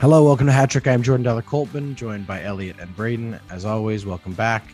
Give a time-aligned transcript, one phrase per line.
[0.00, 0.88] Hello, welcome to Hat Trick.
[0.88, 3.38] I'm Jordan Deller Coltman, joined by Elliot and Braden.
[3.50, 4.72] As always, welcome back.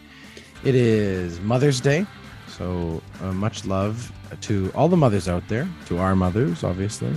[0.62, 2.06] It is Mother's Day,
[2.46, 7.12] so uh, much love to all the mothers out there, to our mothers, obviously,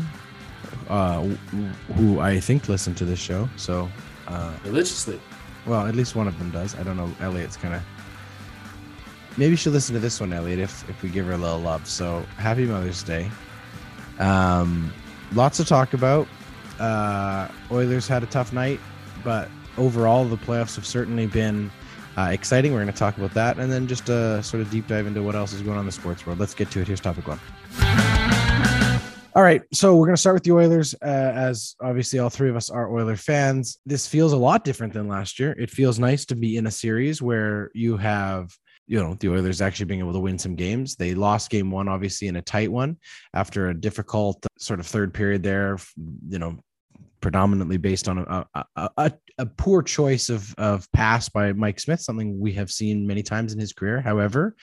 [0.88, 3.48] uh, who I think listen to this show.
[3.58, 3.88] So,
[4.28, 5.22] uh, religiously.
[5.68, 6.74] Well, at least one of them does.
[6.74, 7.14] I don't know.
[7.22, 7.84] Elliot's kind of.
[9.38, 11.88] Maybe she'll listen to this one, Elliot, if if we give her a little love.
[11.88, 13.30] So, happy Mother's Day.
[14.18, 14.92] Um,
[15.32, 16.28] lots to talk about.
[16.80, 18.80] Uh, Oilers had a tough night,
[19.24, 21.72] but overall, the playoffs have certainly been
[22.18, 22.74] uh, exciting.
[22.74, 25.24] We're going to talk about that and then just uh, sort of deep dive into
[25.24, 26.40] what else is going on in the sports world.
[26.40, 26.88] Let's get to it.
[26.88, 27.40] Here's topic one.
[29.36, 32.50] All right, so we're going to start with the Oilers, uh, as obviously all three
[32.50, 33.78] of us are Oiler fans.
[33.86, 35.56] This feels a lot different than last year.
[35.58, 38.52] It feels nice to be in a series where you have
[38.90, 40.96] you know the Oilers actually being able to win some games.
[40.96, 42.98] They lost game one, obviously, in a tight one
[43.34, 45.78] after a difficult sort of third period there.
[46.28, 46.58] You know,
[47.22, 52.02] predominantly based on a, a, a, a, poor choice of, of pass by Mike Smith,
[52.02, 54.02] something we have seen many times in his career.
[54.02, 54.56] However,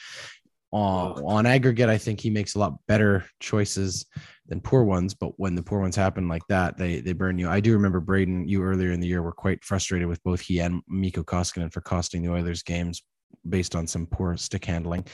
[0.72, 4.06] on, on aggregate, I think he makes a lot better choices
[4.48, 5.14] than poor ones.
[5.14, 7.48] But when the poor ones happen like that, they they burn you.
[7.48, 10.60] I do remember Braden, you earlier in the year were quite frustrated with both he
[10.60, 13.02] and Mikko Koskinen for costing the Oilers games
[13.48, 15.06] based on some poor stick handling.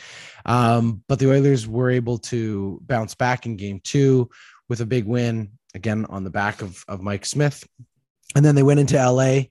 [0.46, 4.30] Um, but the Oilers were able to bounce back in game two
[4.68, 7.66] with a big win again on the back of, of Mike Smith.
[8.34, 9.42] And then they went into LA,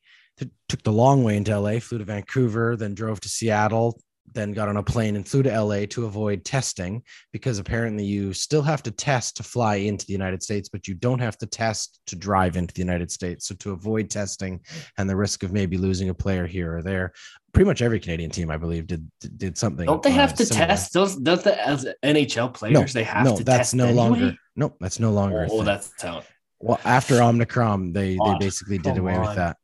[0.67, 4.00] took the long way into LA, flew to Vancouver, then drove to Seattle,
[4.33, 8.33] then got on a plane and flew to LA to avoid testing because apparently you
[8.33, 11.45] still have to test to fly into the United States, but you don't have to
[11.45, 13.47] test to drive into the United States.
[13.47, 14.61] So to avoid testing
[14.98, 17.14] and the risk of maybe losing a player here or there,
[17.54, 19.86] pretty much every Canadian team, I believe, did did something.
[19.86, 20.67] Don't they have uh, to similar.
[20.67, 21.15] test those?
[21.17, 23.31] Does the as NHL players no, they have to.
[23.31, 23.43] no, to?
[23.43, 23.98] that's no anyway?
[23.98, 24.36] longer.
[24.55, 25.48] No, that's no longer.
[25.49, 26.26] Oh, that's talent.
[26.60, 29.21] Well, after Omicron, they they basically did away on.
[29.21, 29.58] with that.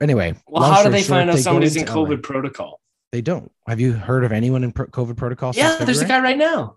[0.00, 2.22] Anyway, well, how do they find out somebody's in COVID LA.
[2.22, 2.80] protocol?
[3.12, 3.50] They don't.
[3.66, 5.52] Have you heard of anyone in COVID protocol?
[5.54, 6.76] Yeah, there's a guy right now.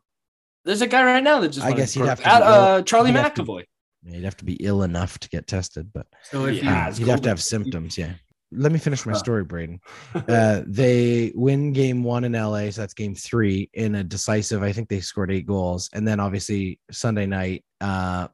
[0.63, 1.65] There's a guy right now that just.
[1.65, 2.27] I guess he'd have to.
[2.27, 3.63] At, uh, Charlie McAvoy.
[4.05, 7.07] To, he'd have to be ill enough to get tested, but so if yeah, he'd
[7.07, 7.97] have to have symptoms.
[7.97, 8.13] Yeah.
[8.53, 9.79] Let me finish my story, Braden.
[10.27, 14.61] Uh, they win game one in LA, so that's game three in a decisive.
[14.61, 18.27] I think they scored eight goals, and then obviously Sunday night, uh,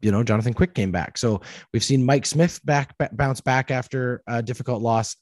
[0.00, 1.18] you know, Jonathan Quick came back.
[1.18, 1.42] So
[1.72, 5.16] we've seen Mike Smith back, bounce back after a difficult loss.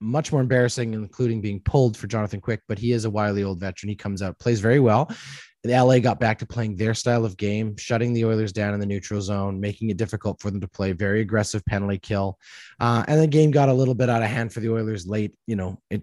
[0.00, 3.60] Much more embarrassing, including being pulled for Jonathan Quick, but he is a wily old
[3.60, 3.90] veteran.
[3.90, 5.10] He comes out, plays very well.
[5.62, 8.80] The LA got back to playing their style of game, shutting the Oilers down in
[8.80, 10.92] the neutral zone, making it difficult for them to play.
[10.92, 12.38] Very aggressive penalty kill,
[12.80, 15.34] uh, and the game got a little bit out of hand for the Oilers late.
[15.46, 16.02] You know, it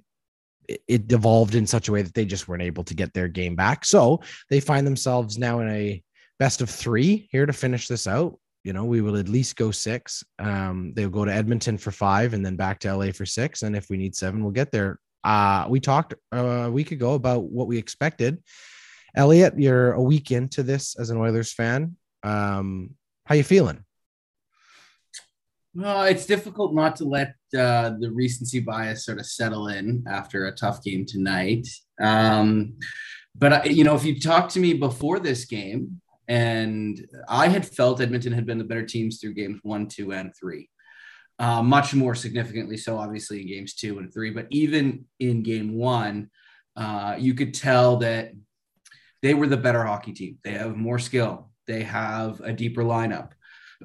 [0.87, 3.55] it devolved in such a way that they just weren't able to get their game
[3.55, 3.85] back.
[3.85, 6.03] So they find themselves now in a
[6.39, 8.37] best of three here to finish this out.
[8.67, 10.25] You know, we will at least go six.
[10.39, 13.63] Um, they'll go to Edmonton for five and then back to LA for six.
[13.63, 15.00] And if we need seven, we'll get there.
[15.23, 18.44] Uh, we talked uh, a week ago about what we expected.
[19.16, 21.95] Elliot, you're a week into this as an Oilers fan.
[22.23, 22.95] Um,
[23.25, 23.85] how you feeling?
[25.73, 30.47] Well, it's difficult not to let uh, the recency bias sort of settle in after
[30.47, 31.69] a tough game tonight.
[32.01, 32.73] Um,
[33.33, 38.01] but you know, if you talked to me before this game, and I had felt
[38.01, 40.69] Edmonton had been the better teams through games one, two, and three.
[41.39, 44.31] Uh, much more significantly so, obviously, in games two and three.
[44.31, 46.29] But even in game one,
[46.75, 48.31] uh, you could tell that
[49.21, 50.38] they were the better hockey team.
[50.43, 53.31] They have more skill, they have a deeper lineup.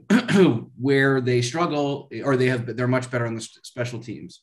[0.78, 4.40] where they struggle, or they have, they're much better on the special teams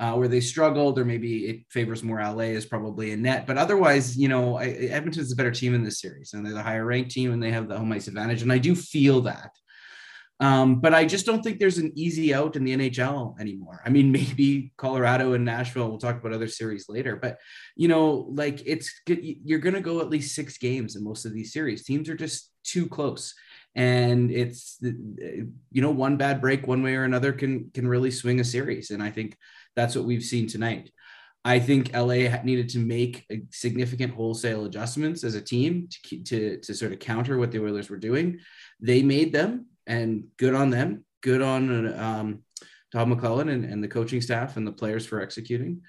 [0.00, 3.46] uh, where they struggled, or maybe it favors more LA is probably a net.
[3.46, 6.62] But otherwise, you know, I, Edmonton's a better team in this series, and they're the
[6.62, 8.40] higher ranked team, and they have the home ice advantage.
[8.40, 9.50] And I do feel that.
[10.40, 13.82] Um, but I just don't think there's an easy out in the NHL anymore.
[13.84, 15.90] I mean, maybe Colorado and Nashville.
[15.90, 17.36] We'll talk about other series later, but
[17.76, 21.34] you know, like it's you're going to go at least six games in most of
[21.34, 21.84] these series.
[21.84, 23.34] Teams are just too close,
[23.74, 25.52] and it's you
[25.82, 28.88] know, one bad break one way or another can can really swing a series.
[28.90, 29.36] And I think
[29.80, 30.90] that's what we've seen tonight.
[31.42, 36.74] I think LA needed to make significant wholesale adjustments as a team to, to, to
[36.74, 38.40] sort of counter what the Oilers were doing.
[38.78, 41.04] They made them, and good on them.
[41.22, 42.42] Good on um,
[42.92, 45.80] Todd McLellan and, and the coaching staff and the players for executing.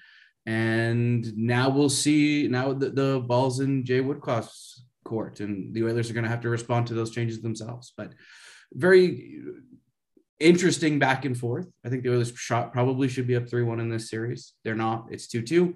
[0.46, 2.48] And now we'll see.
[2.48, 6.40] Now the, the ball's in Jay Woodcroft's court, and the Oilers are going to have
[6.42, 7.92] to respond to those changes themselves.
[7.96, 8.12] But
[8.72, 9.42] very
[10.42, 11.68] interesting back and forth.
[11.84, 14.54] I think the Oilers shot probably should be up 3 1 in this series.
[14.64, 15.74] They're not, it's 2 2.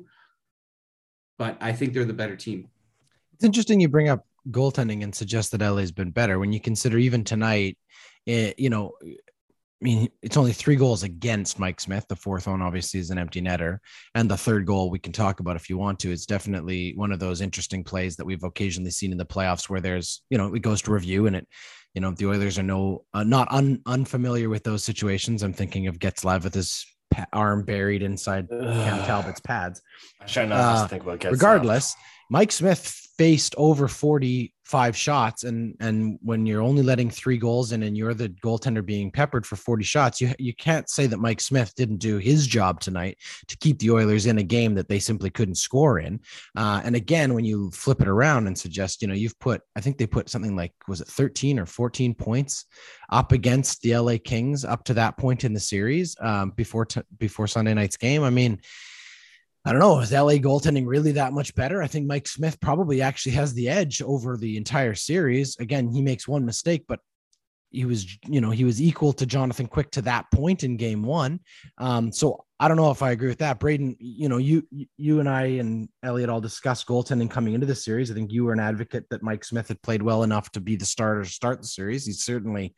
[1.39, 2.69] But I think they're the better team.
[3.35, 6.99] It's interesting you bring up goaltending and suggest that LA's been better when you consider
[6.99, 7.77] even tonight,
[8.25, 8.93] it, you know,
[9.83, 12.07] I mean, it's only three goals against Mike Smith.
[12.09, 13.79] The fourth one, obviously, is an empty netter.
[14.15, 16.11] And the third goal we can talk about if you want to.
[16.11, 19.83] It's definitely one of those interesting plays that we've occasionally seen in the playoffs where
[19.83, 21.47] there's, you know, it goes to review and it,
[21.93, 25.43] you know, the Oilers are no, uh, not un, unfamiliar with those situations.
[25.43, 29.83] I'm thinking of Getzlaf with his pa- arm buried inside Cam Talbot's pads.
[30.23, 31.33] I try not Uh, to think about Getzlaf.
[31.33, 31.95] Regardless,
[32.31, 32.81] Mike Smith
[33.19, 33.89] faced over
[34.67, 38.85] 45 shots and and when you're only letting three goals in and you're the goaltender
[38.85, 42.49] being peppered for 40 shots you you can't say that Mike Smith didn't do his
[42.49, 43.17] job tonight
[43.47, 46.21] to keep the Oilers in a game that they simply couldn't score in.
[46.57, 49.81] Uh, and again when you flip it around and suggest you know you've put I
[49.81, 52.65] think they put something like was it 13 or 14 points
[53.11, 57.03] up against the LA Kings up to that point in the series um, before t-
[57.19, 58.25] before Sunday night's game?
[58.25, 58.61] I mean
[59.67, 59.99] I don't know.
[59.99, 61.83] Is LA goaltending really that much better?
[61.83, 65.57] I think Mike Smith probably actually has the edge over the entire series.
[65.59, 67.01] Again, he makes one mistake, but
[67.73, 71.03] he was, you know, he was equal to Jonathan Quick to that point in game
[71.03, 71.41] one.
[71.79, 73.59] Um, so I don't know if I agree with that.
[73.59, 74.63] Braden, you know, you
[74.97, 78.09] you and I and Elliot all discussed goaltending coming into the series.
[78.09, 80.77] I think you were an advocate that Mike Smith had played well enough to be
[80.77, 82.07] the starter to start the series.
[82.07, 82.77] He's certainly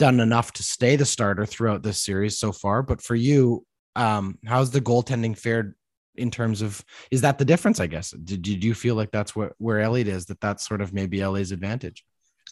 [0.00, 2.82] done enough to stay the starter throughout this series so far.
[2.82, 3.64] But for you,
[3.94, 5.74] um, how's the goaltending fared
[6.16, 9.34] in terms of is that the difference i guess did, did you feel like that's
[9.34, 12.04] what where elliot is that that's sort of maybe la's advantage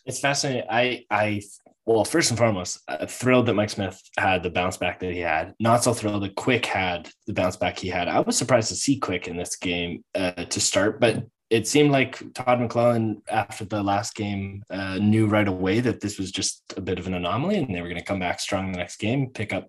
[0.05, 0.67] It's fascinating.
[0.69, 1.43] I, I,
[1.87, 5.20] well, first and foremost, uh, thrilled that Mike Smith had the bounce back that he
[5.20, 5.55] had.
[5.61, 8.09] Not so thrilled that Quick had the bounce back he had.
[8.09, 11.93] I was surprised to see Quick in this game uh, to start, but it seemed
[11.93, 16.73] like Todd McLellan after the last game uh, knew right away that this was just
[16.76, 18.97] a bit of an anomaly, and they were going to come back strong the next
[18.97, 19.69] game, pick up,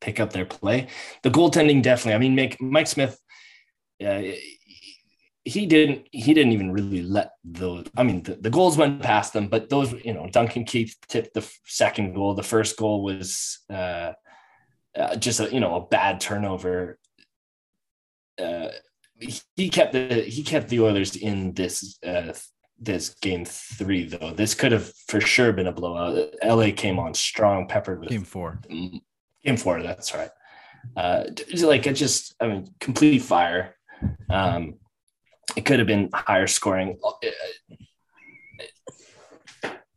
[0.00, 0.88] pick up their play.
[1.22, 2.14] The goaltending definitely.
[2.14, 3.18] I mean, make Mike Smith.
[4.04, 4.22] Uh,
[5.44, 9.32] he didn't he didn't even really let those i mean the, the goals went past
[9.32, 12.34] them but those you know duncan keith tipped the second goal.
[12.34, 14.12] The first goal was uh,
[14.96, 16.98] uh, just a you know a bad turnover.
[18.40, 18.68] Uh,
[19.56, 22.32] he kept the he kept the oilers in this uh,
[22.78, 24.32] this game three though.
[24.32, 26.34] This could have for sure been a blowout.
[26.44, 28.60] La came on strong peppered with game four.
[28.68, 30.30] Game four that's right.
[30.96, 31.24] Uh
[31.58, 33.76] like it just i mean complete fire
[34.28, 34.74] um
[35.56, 36.98] it could have been higher scoring.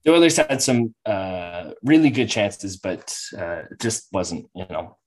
[0.03, 4.97] The Oilers had some uh, really good chances, but uh, just wasn't, you know,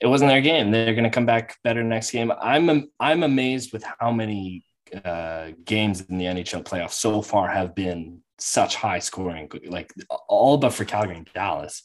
[0.00, 0.70] it wasn't their game.
[0.70, 2.32] They're going to come back better next game.
[2.40, 4.64] I'm I'm amazed with how many
[5.04, 9.92] uh, games in the NHL playoffs so far have been such high scoring, like
[10.28, 11.82] all but for Calgary and Dallas.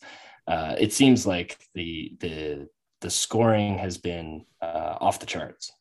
[0.47, 2.67] Uh, it seems like the the
[3.01, 5.71] the scoring has been uh, off the charts.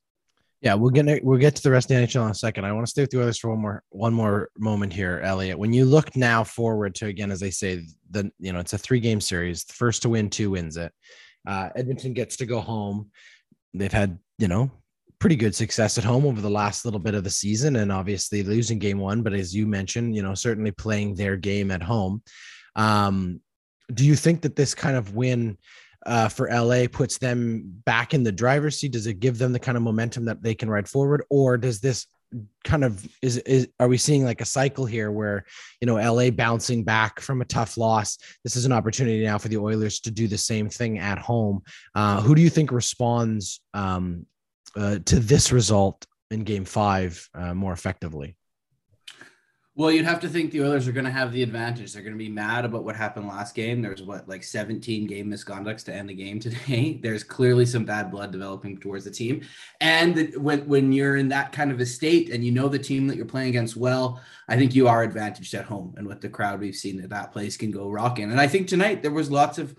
[0.64, 2.64] Yeah, we'll get we'll get to the rest of the NHL in a second.
[2.64, 5.58] I want to stay with the Oilers for one more one more moment here, Elliot.
[5.58, 8.78] When you look now forward to again, as I say, the you know it's a
[8.78, 9.64] three game series.
[9.64, 10.90] The first to win two wins it.
[11.46, 13.10] Uh, Edmonton gets to go home.
[13.74, 14.70] They've had you know
[15.18, 18.42] pretty good success at home over the last little bit of the season, and obviously
[18.42, 19.22] losing game one.
[19.22, 22.22] But as you mentioned, you know certainly playing their game at home.
[22.74, 23.42] Um,
[23.92, 25.58] do you think that this kind of win?
[26.06, 28.92] Uh, for LA puts them back in the driver's seat?
[28.92, 31.80] Does it give them the kind of momentum that they can ride forward, or does
[31.80, 32.06] this
[32.64, 35.44] kind of is is are we seeing like a cycle here where
[35.80, 38.18] you know LA bouncing back from a tough loss?
[38.42, 41.62] This is an opportunity now for the Oilers to do the same thing at home.
[41.94, 44.26] Uh, who do you think responds um,
[44.76, 48.36] uh, to this result in Game Five uh, more effectively?
[49.76, 51.92] Well, you'd have to think the Oilers are going to have the advantage.
[51.92, 53.82] They're going to be mad about what happened last game.
[53.82, 57.00] There's what like 17 game misconducts to end the game today.
[57.02, 59.42] There's clearly some bad blood developing towards the team,
[59.80, 63.08] and when when you're in that kind of a state and you know the team
[63.08, 65.94] that you're playing against well, I think you are advantaged at home.
[65.96, 68.30] And with the crowd, we've seen that that place can go rocking.
[68.30, 69.74] And I think tonight there was lots of,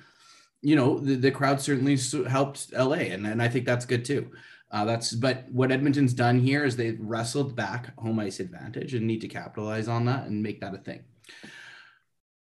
[0.61, 1.97] you know, the, the crowd certainly
[2.27, 4.29] helped LA, and and I think that's good too.
[4.71, 9.05] Uh, that's but what Edmonton's done here is they've wrestled back home ice advantage and
[9.05, 11.03] need to capitalize on that and make that a thing.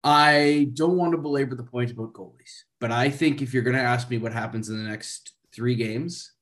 [0.02, 3.76] I don't want to belabor the point about goalies, but I think if you're going
[3.76, 6.33] to ask me what happens in the next three games,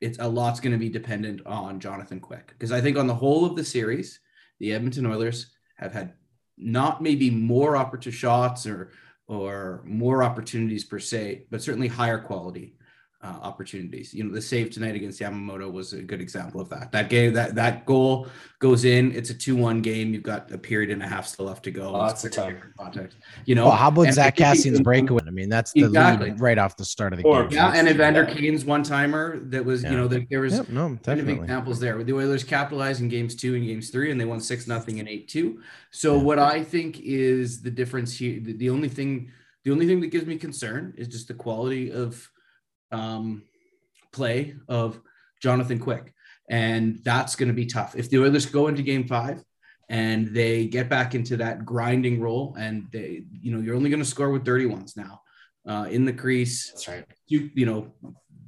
[0.00, 3.14] it's a lot's going to be dependent on Jonathan Quick because I think on the
[3.14, 4.20] whole of the series,
[4.58, 6.14] the Edmonton Oilers have had
[6.58, 8.90] not maybe more opportunity shots or
[9.28, 12.74] or more opportunities per se, but certainly higher quality
[13.22, 14.12] uh, opportunities.
[14.12, 16.90] You know, the save tonight against Yamamoto was a good example of that.
[16.90, 18.26] That game, that that goal
[18.58, 19.12] goes in.
[19.14, 20.12] It's a two-one game.
[20.12, 21.92] You've got a period and a half still left to go.
[21.92, 22.58] Lots of time.
[22.78, 23.16] Context.
[23.44, 25.22] You know, well, how about and Zack Kassian's breakaway?
[25.26, 26.30] I mean, that's the Exactly.
[26.30, 27.52] lead right off the start of the Or- game.
[27.52, 28.34] Yeah, and Evander Yeah.
[28.34, 29.92] Kane's one-timer that was, Yeah.
[29.92, 31.34] you know, that there was Yep, no, kind of definitely.
[31.44, 32.02] examples there.
[32.02, 35.08] The Oilers capitalized in games two and games three, and they won six nothing and
[35.08, 35.60] eight two.
[35.92, 39.30] So what I think is the difference here, the, the only thing
[39.64, 42.28] The only thing that gives me concern is just the quality of
[42.92, 43.42] um,
[44.12, 45.00] play of
[45.40, 46.14] Jonathan Quick.
[46.48, 47.96] And that's going to be tough.
[47.96, 49.42] If the Oilers go into game five
[49.88, 54.02] and they get back into that grinding role and they, you know, you're only going
[54.02, 55.22] to score with dirty ones now
[55.66, 56.70] uh, in the crease.
[56.70, 57.04] That's right.
[57.26, 57.92] You, you know,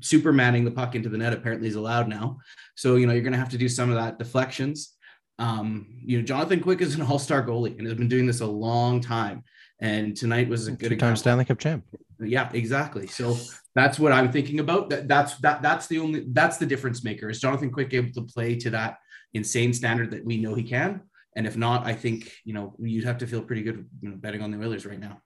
[0.01, 2.39] supermanning the puck into the net apparently is allowed now.
[2.75, 4.97] So, you know, you're going to have to do some of that deflections.
[5.39, 8.47] Um, you know, Jonathan Quick is an all-star goalie and has been doing this a
[8.47, 9.43] long time.
[9.81, 11.85] And tonight was a good Two-time Stanley Cup champ.
[12.27, 13.07] Yeah, exactly.
[13.07, 13.37] So
[13.75, 14.91] that's what I'm thinking about.
[14.91, 17.31] That that's that that's the only that's the difference maker.
[17.31, 18.99] Is Jonathan Quick able to play to that
[19.33, 21.03] insane standard that we know he can?
[21.37, 24.17] And if not, I think you know you'd have to feel pretty good you know,
[24.17, 25.21] betting on the Oilers right now.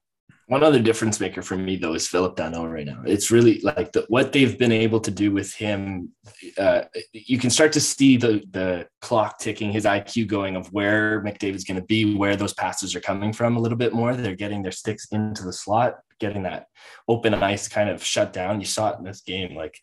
[0.49, 3.03] One other difference maker for me though is Phillip Danault right now.
[3.05, 6.11] It's really like the, what they've been able to do with him.
[6.57, 11.23] Uh, you can start to see the the clock ticking, his IQ going of where
[11.23, 14.17] McDavid's going to be, where those passes are coming from a little bit more.
[14.17, 16.67] They're getting their sticks into the slot, getting that
[17.07, 18.61] open ice kind of shut down.
[18.61, 19.55] You saw it in this game.
[19.55, 19.79] Like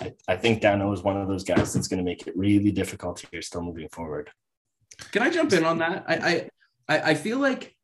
[0.00, 2.72] I, I think Danault is one of those guys that's going to make it really
[2.72, 4.30] difficult here still moving forward.
[5.10, 6.04] Can I jump in on that?
[6.08, 6.48] I
[6.88, 7.74] I I feel like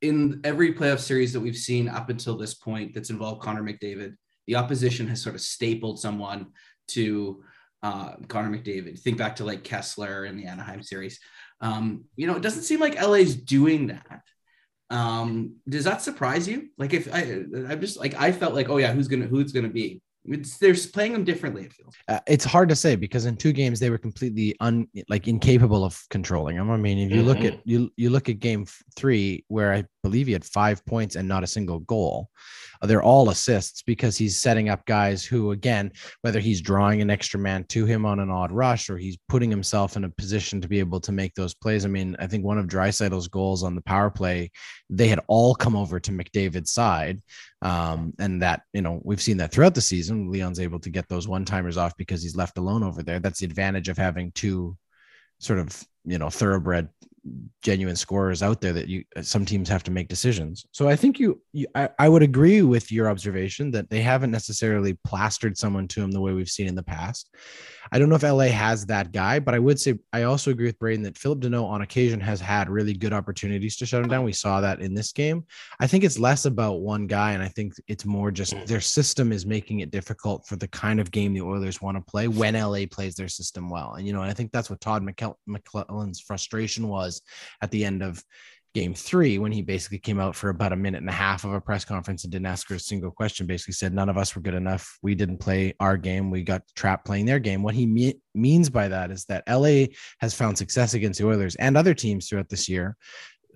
[0.00, 4.16] in every playoff series that we've seen up until this point that's involved Connor McDavid,
[4.46, 6.48] the opposition has sort of stapled someone
[6.88, 7.42] to
[7.82, 8.98] uh, Connor McDavid.
[8.98, 11.20] Think back to like Kesler in the Anaheim series.
[11.60, 14.22] Um, you know, it doesn't seem like LA's doing that.
[14.94, 16.68] Um, does that surprise you?
[16.78, 17.22] Like if I,
[17.68, 20.00] I'm just like I felt like, oh yeah, who's gonna who's gonna be?
[20.26, 21.64] It's, they're playing them differently.
[21.64, 21.94] It feels.
[22.08, 25.84] Uh, it's hard to say because in two games they were completely un like incapable
[25.84, 26.70] of controlling them.
[26.70, 27.26] I mean, if you mm-hmm.
[27.26, 31.16] look at you you look at game three where I believe he had five points
[31.16, 32.28] and not a single goal.
[32.82, 37.08] Uh, they're all assists because he's setting up guys who, again, whether he's drawing an
[37.08, 40.60] extra man to him on an odd rush or he's putting himself in a position
[40.60, 41.84] to be able to make those plays.
[41.84, 44.50] I mean, I think one of Draisaitl's goals on the power play,
[44.90, 47.22] they had all come over to McDavid's side.
[47.62, 50.30] Um, and that, you know, we've seen that throughout the season.
[50.30, 53.20] Leon's able to get those one timers off because he's left alone over there.
[53.20, 54.76] That's the advantage of having two
[55.38, 56.90] sort of, you know, thoroughbred
[57.62, 60.66] genuine scorers out there that you some teams have to make decisions.
[60.72, 64.30] So I think you, you I, I, would agree with your observation that they haven't
[64.30, 67.34] necessarily plastered someone to him the way we've seen in the past.
[67.92, 70.66] I don't know if LA has that guy, but I would say I also agree
[70.66, 74.08] with Braden that Phillip Danault on occasion has had really good opportunities to shut him
[74.08, 74.24] down.
[74.24, 75.44] We saw that in this game.
[75.80, 78.66] I think it's less about one guy, and I think it's more just mm.
[78.66, 82.02] their system is making it difficult for the kind of game the Oilers want to
[82.02, 83.94] play when LA plays their system well.
[83.94, 85.06] And you know, I think that's what Todd
[85.48, 87.13] McLellan's frustration was
[87.60, 88.22] at the end of
[88.74, 91.52] game three when he basically came out for about a minute and a half of
[91.52, 94.34] a press conference and didn't ask her a single question basically said none of us
[94.34, 97.74] were good enough we didn't play our game we got trapped playing their game what
[97.74, 99.84] he me- means by that is that la
[100.18, 102.96] has found success against the oilers and other teams throughout this year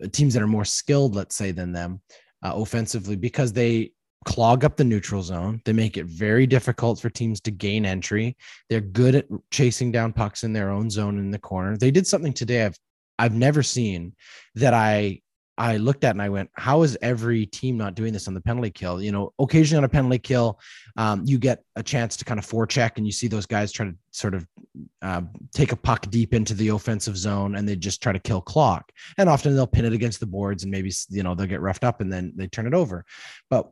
[0.02, 2.00] uh, teams that are more skilled let's say than them
[2.44, 3.90] uh, offensively because they
[4.24, 5.62] clog up the neutral zone.
[5.64, 8.36] They make it very difficult for teams to gain entry.
[8.68, 11.76] They're good at chasing down pucks in their own zone in the corner.
[11.76, 12.78] They did something today I've
[13.18, 14.14] I've never seen
[14.54, 15.22] that I
[15.58, 18.40] I looked at and I went, how is every team not doing this on the
[18.40, 19.02] penalty kill?
[19.02, 20.60] You know, occasionally on a penalty kill,
[20.96, 23.86] um, you get a chance to kind of forecheck and you see those guys try
[23.86, 24.46] to sort of
[25.02, 25.22] uh,
[25.52, 28.92] take a puck deep into the offensive zone and they just try to kill clock.
[29.18, 31.82] And often they'll pin it against the boards and maybe, you know, they'll get roughed
[31.82, 33.04] up and then they turn it over.
[33.50, 33.68] But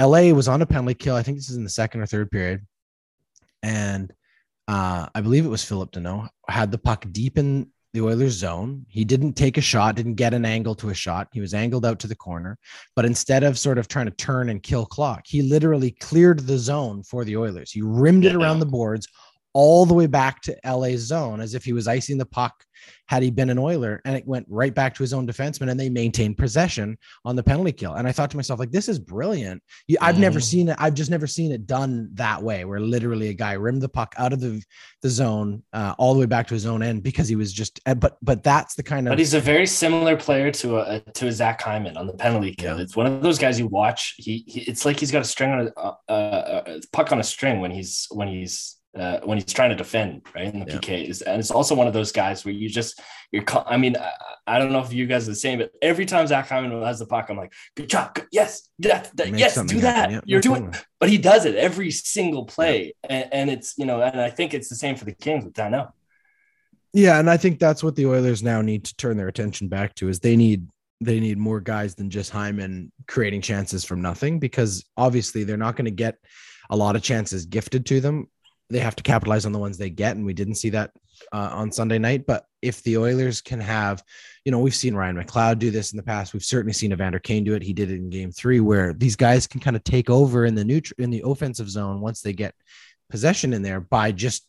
[0.00, 1.16] LA was on a penalty kill.
[1.16, 2.64] I think this is in the second or third period.
[3.64, 4.12] And
[4.68, 8.84] uh, I believe it was Phillip Danault had the puck deep in the Oilers zone.
[8.88, 11.28] He didn't take a shot, didn't get an angle to a shot.
[11.32, 12.58] He was angled out to the corner,
[12.94, 16.58] but instead of sort of trying to turn and kill clock, he literally cleared the
[16.58, 17.72] zone for the Oilers.
[17.72, 19.08] He rimmed it around the boards
[19.56, 22.62] all the way back to LA's zone as if he was icing the puck
[23.08, 25.80] had he been an Oiler, and it went right back to his own defenseman, and
[25.80, 27.94] they maintained possession on the penalty kill.
[27.94, 29.62] And I thought to myself, like, this is brilliant.
[29.98, 30.20] I've mm.
[30.20, 30.76] never seen it.
[30.78, 34.14] I've just never seen it done that way, where literally a guy rimmed the puck
[34.18, 34.62] out of the
[35.00, 37.80] the zone uh, all the way back to his own end because he was just.
[37.86, 39.12] Uh, but but that's the kind of.
[39.12, 42.54] But he's a very similar player to a to a Zach Hyman on the penalty
[42.54, 42.78] kill.
[42.78, 44.16] It's one of those guys you watch.
[44.18, 47.24] He, he it's like he's got a string on a, a, a puck on a
[47.24, 50.52] string when he's when he's uh, when he's trying to defend, right?
[50.52, 50.78] In the yeah.
[50.78, 51.22] PKs.
[51.26, 53.00] And it's also one of those guys where you just,
[53.30, 54.10] you're, I mean, I,
[54.46, 56.98] I, don't know if you guys are the same, but every time Zach Hyman has
[56.98, 58.14] the puck, I'm like, good job.
[58.14, 58.68] Good, yes.
[58.78, 59.62] That, that, yes.
[59.62, 60.10] Do that.
[60.10, 62.94] Yeah, you're doing, but he does it every single play.
[63.04, 63.16] Yeah.
[63.16, 65.54] And, and, it's, you know, and I think it's the same for the Kings with
[65.54, 65.92] Danault.
[66.92, 67.18] Yeah.
[67.18, 70.08] And I think that's what the Oilers now need to turn their attention back to
[70.08, 70.68] is they need,
[71.02, 75.76] they need more guys than just Hyman creating chances from nothing because obviously they're not
[75.76, 76.16] going to get
[76.70, 78.28] a lot of chances gifted to them
[78.68, 80.90] they have to capitalize on the ones they get, and we didn't see that
[81.32, 82.26] uh, on Sunday night.
[82.26, 84.02] But if the Oilers can have,
[84.44, 86.32] you know, we've seen Ryan McLeod do this in the past.
[86.32, 87.62] We've certainly seen Evander Kane do it.
[87.62, 90.54] He did it in Game Three, where these guys can kind of take over in
[90.54, 92.54] the neutral in the offensive zone once they get
[93.08, 94.46] possession in there by just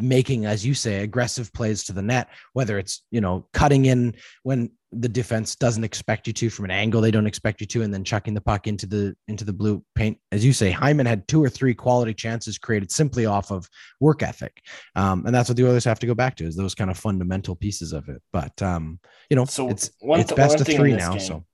[0.00, 4.14] making, as you say, aggressive plays to the net, whether it's, you know, cutting in
[4.42, 7.82] when the defense doesn't expect you to from an angle they don't expect you to,
[7.82, 10.18] and then chucking the puck into the into the blue paint.
[10.30, 13.68] As you say, Hyman had two or three quality chances created simply off of
[14.00, 14.62] work ethic.
[14.94, 16.98] Um, and that's what the others have to go back to is those kind of
[16.98, 18.20] fundamental pieces of it.
[18.32, 21.12] But um, you know, so it's one, it's best of three now.
[21.12, 21.44] Game, so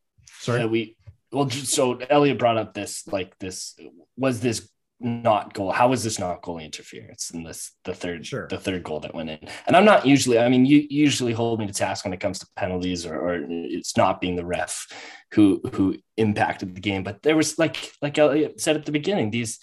[0.40, 0.66] sorry.
[0.66, 0.97] We
[1.30, 3.78] well, so Elliot brought up this like this
[4.16, 4.68] was this
[5.00, 5.70] not goal.
[5.70, 8.48] How was this not goal interference And this the third sure.
[8.48, 9.38] the third goal that went in?
[9.66, 10.38] And I'm not usually.
[10.38, 13.46] I mean, you usually hold me to task when it comes to penalties or, or
[13.48, 14.86] it's not being the ref
[15.32, 17.04] who who impacted the game.
[17.04, 19.60] But there was like like I said at the beginning, these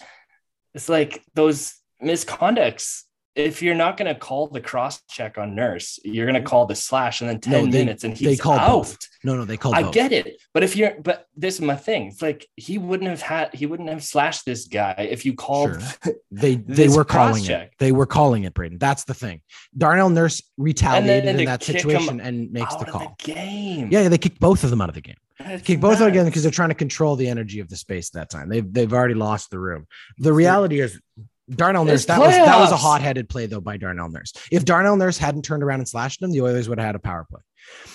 [0.74, 3.02] it's like those misconducts
[3.36, 6.48] if you're not going to call the cross check on Nurse, you're going to mm-hmm.
[6.48, 8.68] call the slash and then 10 no, they, minutes and he's they call out.
[8.68, 8.98] Both.
[9.24, 9.92] No, no, they call I both.
[9.92, 10.40] get it.
[10.54, 12.08] But if you're, but this is my thing.
[12.08, 15.80] It's like he wouldn't have had, he wouldn't have slashed this guy if you called.
[16.02, 16.14] Sure.
[16.32, 17.70] They, they were calling it.
[17.78, 18.76] They were calling it, Braden.
[18.76, 19.40] That's the thing.
[19.76, 23.16] Darnell Nurse retaliated in that situation and makes the call.
[23.18, 23.88] The game.
[23.90, 25.16] Yeah, they kicked both of them out of the game.
[25.38, 27.76] That's kick both of them again because they're trying to control the energy of the
[27.76, 28.50] space that time.
[28.50, 29.86] They've, they've already lost the room.
[30.18, 31.00] The reality is
[31.48, 34.32] Darnell Nurse, that was that was a hot-headed play though by Darnell Nurse.
[34.50, 37.00] If Darnell Nurse hadn't turned around and slashed him, the Oilers would have had a
[37.00, 37.40] power play.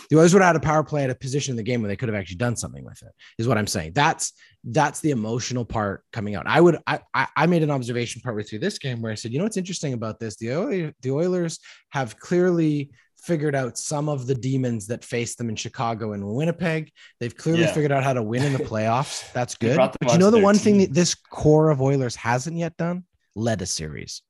[0.09, 1.89] The Oilers would have had a power play at a position in the game where
[1.89, 3.11] they could have actually done something with it.
[3.37, 3.91] Is what I'm saying.
[3.93, 6.47] That's that's the emotional part coming out.
[6.47, 9.37] I would I I made an observation partway through this game where I said, you
[9.37, 10.37] know what's interesting about this?
[10.37, 12.91] The Oilers, the Oilers have clearly
[13.21, 16.91] figured out some of the demons that faced them in Chicago and Winnipeg.
[17.19, 17.73] They've clearly yeah.
[17.73, 19.31] figured out how to win in the playoffs.
[19.33, 19.77] That's good.
[19.77, 20.63] But you know the one team.
[20.63, 23.03] thing that this core of Oilers hasn't yet done?
[23.35, 24.21] Led a series.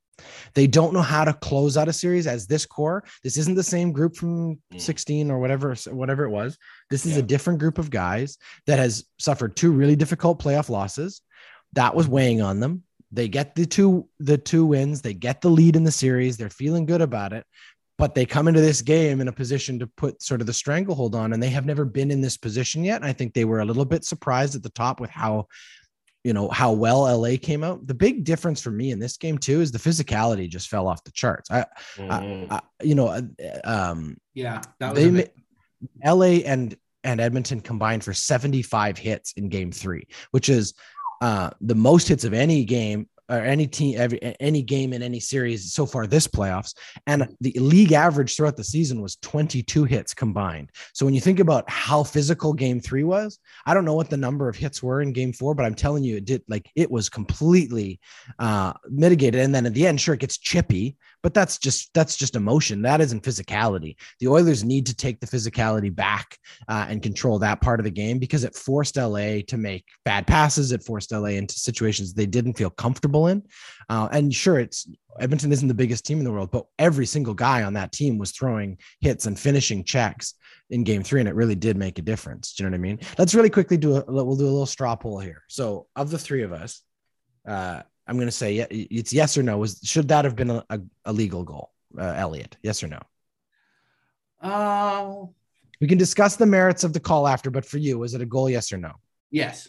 [0.54, 3.04] They don't know how to close out a series as this core.
[3.24, 4.80] This isn't the same group from mm.
[4.80, 6.58] 16 or whatever, whatever it was.
[6.90, 7.20] This is yeah.
[7.20, 11.22] a different group of guys that has suffered two really difficult playoff losses.
[11.72, 12.82] That was weighing on them.
[13.10, 15.02] They get the two the two wins.
[15.02, 16.36] They get the lead in the series.
[16.36, 17.44] They're feeling good about it,
[17.98, 21.14] but they come into this game in a position to put sort of the stranglehold
[21.14, 23.04] on, and they have never been in this position yet.
[23.04, 25.48] I think they were a little bit surprised at the top with how
[26.24, 27.86] you know how well LA came out.
[27.86, 31.02] The big difference for me in this game too is the physicality just fell off
[31.04, 31.50] the charts.
[31.50, 32.50] I, mm.
[32.50, 33.22] I, I you know, uh,
[33.64, 35.34] um, yeah, they bit-
[36.04, 40.74] LA and and Edmonton combined for 75 hits in game three, which is
[41.20, 45.18] uh, the most hits of any game or any team, every any game in any
[45.18, 46.74] series so far this playoffs.
[47.06, 50.70] And the league average throughout the season was 22 hits combined.
[50.92, 54.16] So when you think about how physical game three was, I don't know what the
[54.18, 56.90] number of hits were in game four, but I'm telling you, it did like it
[56.90, 58.00] was completely
[58.38, 59.40] uh, mitigated.
[59.40, 62.82] And then at the end, sure, it gets chippy, but that's just that's just emotion.
[62.82, 63.96] That isn't physicality.
[64.20, 66.36] The Oilers need to take the physicality back
[66.68, 70.26] uh, and control that part of the game because it forced LA to make bad
[70.26, 70.72] passes.
[70.72, 73.42] It forced LA into situations they didn't feel comfortable in.
[73.88, 77.34] Uh, and sure, it's Edmonton isn't the biggest team in the world, but every single
[77.34, 80.34] guy on that team was throwing hits and finishing checks
[80.70, 82.54] in game three, and it really did make a difference.
[82.54, 83.00] Do you know what I mean?
[83.18, 85.42] Let's really quickly do a we'll do a little straw poll here.
[85.48, 86.82] So, of the three of us,
[87.46, 89.58] uh, I'm going to say it's yes or no.
[89.58, 92.56] Was should that have been a, a, a legal goal, uh, Elliot?
[92.62, 93.00] Yes or no?
[94.40, 95.26] Uh,
[95.80, 98.26] we can discuss the merits of the call after, but for you, was it a
[98.26, 98.48] goal?
[98.48, 98.92] Yes or no?
[99.30, 99.68] Yes.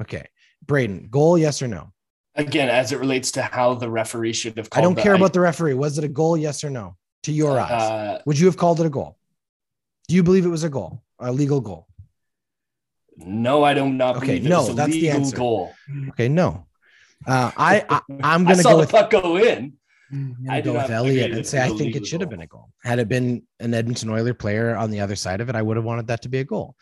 [0.00, 0.26] Okay,
[0.66, 1.38] Braden, goal?
[1.38, 1.92] Yes or no?
[2.40, 4.68] Again, as it relates to how the referee should have.
[4.72, 5.74] I don't care about the referee.
[5.74, 6.36] Was it a goal?
[6.36, 6.96] Yes or no?
[7.24, 9.18] To your uh, eyes, would you have called it a goal?
[10.08, 11.86] Do you believe it was a goal, a legal goal?
[13.16, 14.16] No, I do not.
[14.16, 15.36] Okay, no, that's the answer.
[15.36, 15.74] Goal.
[16.08, 16.66] Okay, no.
[17.26, 18.00] Uh, I, I
[18.34, 19.74] am gonna go with puck go in.
[20.48, 22.70] I go with Elliot and say I think it should have been a goal.
[22.82, 25.76] Had it been an Edmonton Oiler player on the other side of it, I would
[25.76, 26.74] have wanted that to be a goal.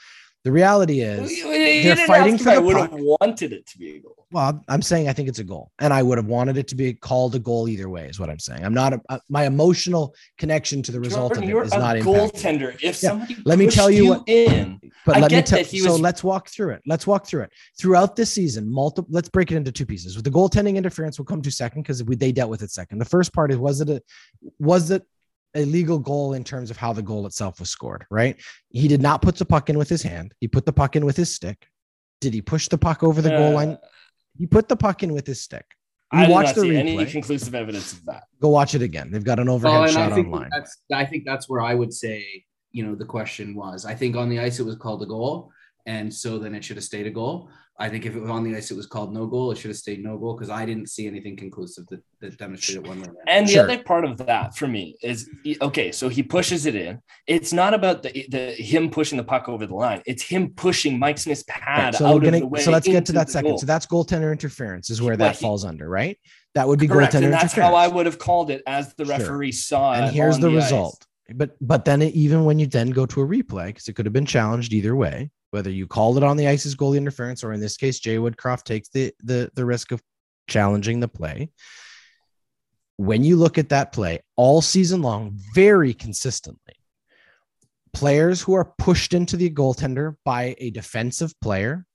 [0.49, 3.99] The reality is they're fighting for the I would have wanted it to be a
[3.99, 4.25] goal.
[4.33, 6.75] Well, I'm saying I think it's a goal, and I would have wanted it to
[6.75, 8.07] be called a goal either way.
[8.07, 8.65] Is what I'm saying.
[8.65, 11.97] I'm not a, uh, my emotional connection to the result Jordan, of it is not
[11.99, 12.75] a goaltender.
[12.77, 13.11] If yeah.
[13.11, 15.63] somebody let me tell you, you what in, but I let me tell.
[15.63, 16.01] So was...
[16.01, 16.83] let's walk through it.
[16.87, 18.73] Let's walk through it throughout this season.
[18.73, 19.11] Multiple.
[19.13, 20.17] Let's break it into two pieces.
[20.17, 23.01] With the goaltending interference, we'll come to second because they dealt with it second.
[23.01, 24.03] The first part is was it a
[24.59, 25.03] was it
[25.55, 28.37] a legal goal in terms of how the goal itself was scored, right?
[28.69, 30.35] He did not put the puck in with his hand.
[30.41, 31.67] He put the puck in with his stick.
[32.21, 33.79] Did he push the puck over the uh, goal line?
[34.37, 35.65] He put the puck in with his stick.
[36.13, 36.79] You I watch the replay.
[36.79, 38.25] Any conclusive evidence of that?
[38.41, 39.11] Go watch it again.
[39.11, 40.49] They've got an overhead oh, shot I think online.
[40.51, 42.25] That's, I think that's where I would say,
[42.73, 43.85] you know, the question was.
[43.85, 45.51] I think on the ice it was called a goal,
[45.87, 47.51] and so then it should have stayed a goal.
[47.81, 49.53] I think if it was on the ice, it was called no goal.
[49.53, 52.85] It should have stayed no goal because I didn't see anything conclusive that, that demonstrated
[52.87, 53.09] one way.
[53.29, 53.65] And the Sure.
[53.71, 55.31] other part of that for me is
[55.63, 55.93] okay.
[55.93, 57.01] So he pushes it in.
[57.29, 60.03] It's not about the, the him pushing the puck over the line.
[60.07, 62.61] It's him pushing Mike Smith's pad Right, so, out we're getting- of the way.
[62.63, 63.51] so let's get to that second.
[63.51, 63.59] goal.
[63.59, 66.19] So that's goaltender interference is where that he- falls under, right?
[66.57, 67.69] That would be correct, goaltender and that's interference.
[67.71, 69.17] how I would have called it as the Sure.
[69.19, 69.93] referee saw.
[69.93, 70.55] and it And here's on the, ice.
[70.65, 71.07] result.
[71.33, 74.07] But but then it, even when you then go to a replay, because it could
[74.07, 77.43] have been challenged either way, whether you called it on the ice as goalie interference,
[77.43, 80.03] or in this case, Jay Woodcroft takes the the the risk of
[80.49, 81.51] challenging the play.
[82.97, 86.75] When you look at that play all season long, very consistently,
[87.93, 91.87] players who are pushed into the goaltender by a defensive player,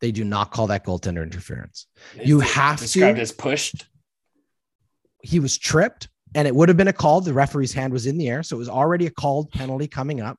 [0.00, 1.86] they do not call that goaltender interference.
[2.22, 3.86] You Is have to- described as pushed.
[5.22, 7.20] he was tripped and it would have been a call.
[7.20, 8.42] The referee's hand was in the air.
[8.42, 10.38] So it was already a called penalty coming up.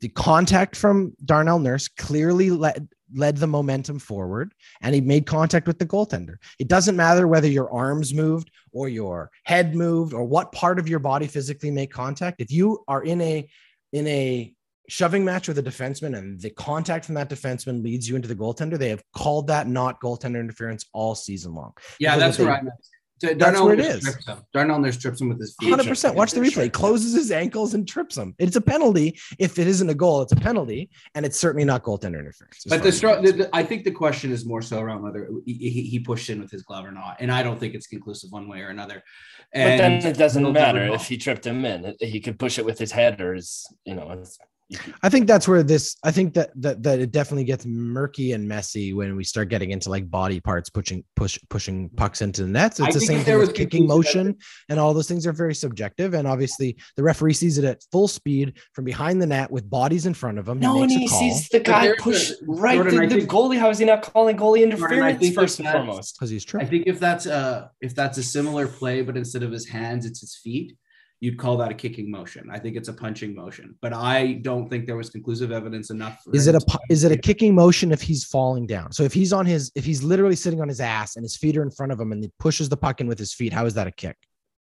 [0.00, 5.66] The contact from Darnell Nurse clearly led, led the momentum forward and he made contact
[5.66, 6.36] with the goaltender.
[6.58, 10.88] It doesn't matter whether your arms moved or your head moved or what part of
[10.88, 12.40] your body physically made contact.
[12.40, 13.48] If you are in a,
[13.92, 14.54] in a,
[14.88, 18.34] Shoving match with a defenseman and the contact from that defenseman leads you into the
[18.34, 18.76] goaltender.
[18.76, 21.74] They have called that not goaltender interference all season long.
[22.00, 22.70] Yeah, Because that's what they-
[23.22, 24.02] I Darnell where it Nurse is.
[24.02, 24.38] trips him.
[24.52, 25.70] Darnell Nurse trips him with his feet.
[25.70, 26.14] Hundred percent.
[26.14, 26.64] Watch the replay.
[26.64, 28.34] He closes his ankles and trips him.
[28.38, 29.18] It's a penalty.
[29.38, 32.64] If it isn't a goal, it's a penalty, and it's certainly not goaltender interference.
[32.66, 35.28] But the, stro- I'm the, the I think the question is more so around whether
[35.44, 37.86] he, he, he pushed in with his glove or not, and I don't think it's
[37.86, 39.02] conclusive one way or another.
[39.52, 41.94] But then it doesn't matter if he tripped him in.
[42.00, 44.10] He could push it with his head or his, you know.
[44.12, 44.38] It's,
[45.02, 45.96] I think that's where this.
[46.04, 49.70] I think that that that it definitely gets murky and messy when we start getting
[49.70, 52.80] into like body parts pushing push pushing pucks into the nets.
[52.80, 54.36] I It's the same thing with kicking conclusive motion
[54.68, 56.14] and all those things are very subjective.
[56.14, 60.06] And obviously, the referee sees it at full speed from behind the net with bodies
[60.06, 60.60] in front of him.
[60.60, 63.58] no, and he sees the guy push a- right Jordan, the, the think- goalie.
[63.58, 66.16] How is he not calling goalie Jordan, I interference think first and foremost?
[66.16, 69.50] because he's I think if that's a if that's a similar play, but instead of
[69.50, 70.76] his hands, it's his feet,
[71.20, 72.48] you'd call that a kicking motion.
[72.50, 76.22] I think it's a punching motion, but I don't think there was conclusive evidence enough.
[76.24, 78.92] For Is it a pu- is it a kicking motion if he's falling down?
[78.92, 81.56] So if he's on his if he's literally sitting on his ass and his feet
[81.56, 83.66] are in front of him and he pushes the puck in with his feet, how
[83.66, 84.16] is that a kick?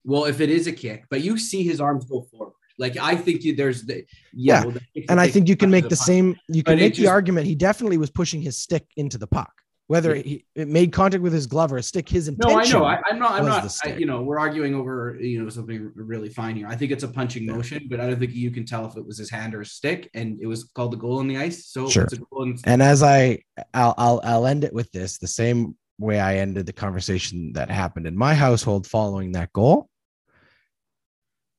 [0.04, 2.54] Well, if it is a kick, but you see his arms go forward.
[2.80, 5.86] Like I think you, there's the Yeah, well, the And I think you can make
[5.86, 6.36] a the same.
[6.48, 9.52] You can it make the argument he definitely was pushing his stick into the puck,
[9.88, 10.21] whether Yeah.
[10.23, 12.08] he it made contact with his glove or his stick.
[12.10, 12.58] His No.
[12.58, 12.84] I know.
[12.86, 13.32] I, I'm not.
[13.32, 13.78] I'm not.
[13.86, 16.67] I, you know, we're arguing over you know something really fine here.
[16.67, 17.54] I think it's a punching Yeah.
[17.54, 19.71] motion, but I don't think you can tell if it was his hand or his
[19.71, 21.67] stick, and it was called the goal on the ice.
[21.67, 22.04] So Sure.
[22.04, 22.43] it's a goal.
[22.43, 23.39] And, And as I,
[23.73, 27.71] I'll, I'll, I'll end it with this: the same way I ended the conversation that
[27.71, 29.89] happened in my household following that goal.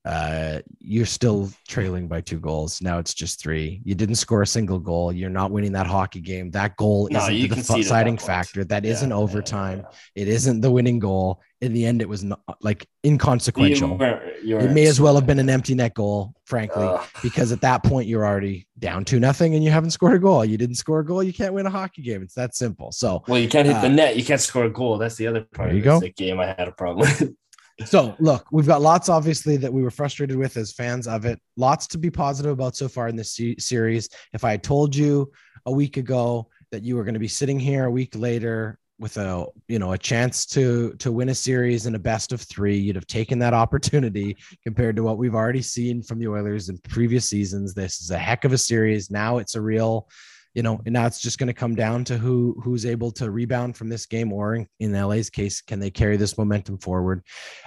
[0.09, 2.81] Uh, you're still trailing by two goals.
[2.81, 3.83] Now it's just three.
[3.85, 5.13] You didn't score a single goal.
[5.13, 6.51] You're not winning that hockey game.
[6.53, 8.65] That goal No, isn't you the can see it at that deciding factor.
[8.65, 9.81] That Yeah, not overtime.
[10.15, 10.23] yeah.
[10.23, 11.43] It isn't the winning goal.
[11.61, 13.99] In the end, it was not like You inconsequential.
[13.99, 17.05] weren't- you It weren't may as well have been an empty net goal, frankly, Ugh.
[17.23, 20.43] because at that point you're already down to nothing and you haven't scored a goal.
[20.43, 22.23] You didn't score a goal, you can't win a hockey game.
[22.23, 22.93] It's that simple.
[22.93, 24.17] So, Well, you can't hit the Uh, net.
[24.17, 24.97] You can't score a goal.
[24.97, 26.09] That's the other part There you of go.
[26.17, 27.35] game I had a problem with.
[27.85, 31.41] so look, we've got lots obviously that we were frustrated with as fans of it.
[31.57, 34.09] Lots to be positive about so far in this se- series.
[34.33, 35.31] If I had told you
[35.67, 39.17] a week ago that you were going to be sitting here a week later with
[39.17, 42.77] a you know a chance to to win a series in a best of three
[42.77, 46.77] you'd have taken that opportunity compared to what we've already seen from the oilers in
[46.79, 50.09] previous seasons this is a heck of a series now it's a real
[50.55, 53.31] you know and now it's just going to come down to who who's able to
[53.31, 57.23] rebound from this game or in, in la's case can they carry this momentum forward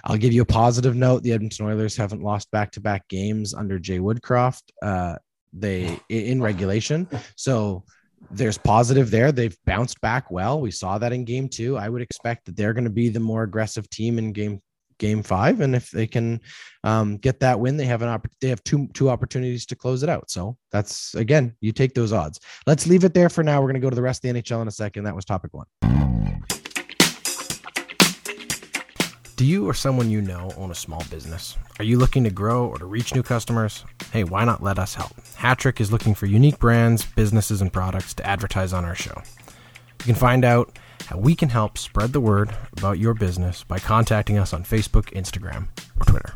[0.05, 3.99] i'll give you a positive note the edmonton oilers haven't lost back-to-back games under jay
[3.99, 5.15] woodcroft uh
[5.53, 7.83] they in regulation so
[8.29, 9.31] there's positive there.
[9.31, 10.61] They've bounced back well.
[10.61, 11.77] We saw that in game two.
[11.77, 14.61] I would expect that they're going to be the more aggressive team in game
[15.01, 15.59] game five.
[15.59, 16.39] And if they can
[16.85, 20.03] um, get that win, they have an opp- they have two two opportunities to close
[20.03, 20.29] it out.
[20.29, 22.39] So that's again, you take those odds.
[22.65, 23.59] Let's leave it there for now.
[23.59, 25.03] We're going to go to the rest of the NHL in a second.
[25.03, 25.65] That was topic one.
[29.35, 31.57] Do you or someone you know own a small business?
[31.79, 33.83] Are you looking to grow or to reach new customers?
[34.13, 35.13] Hey, why not let us help?
[35.35, 39.19] Hattrick is looking for unique brands, businesses, and products to advertise on our show.
[40.01, 40.77] You can find out
[41.15, 45.67] we can help spread the word about your business by contacting us on Facebook, Instagram,
[45.99, 46.33] or Twitter.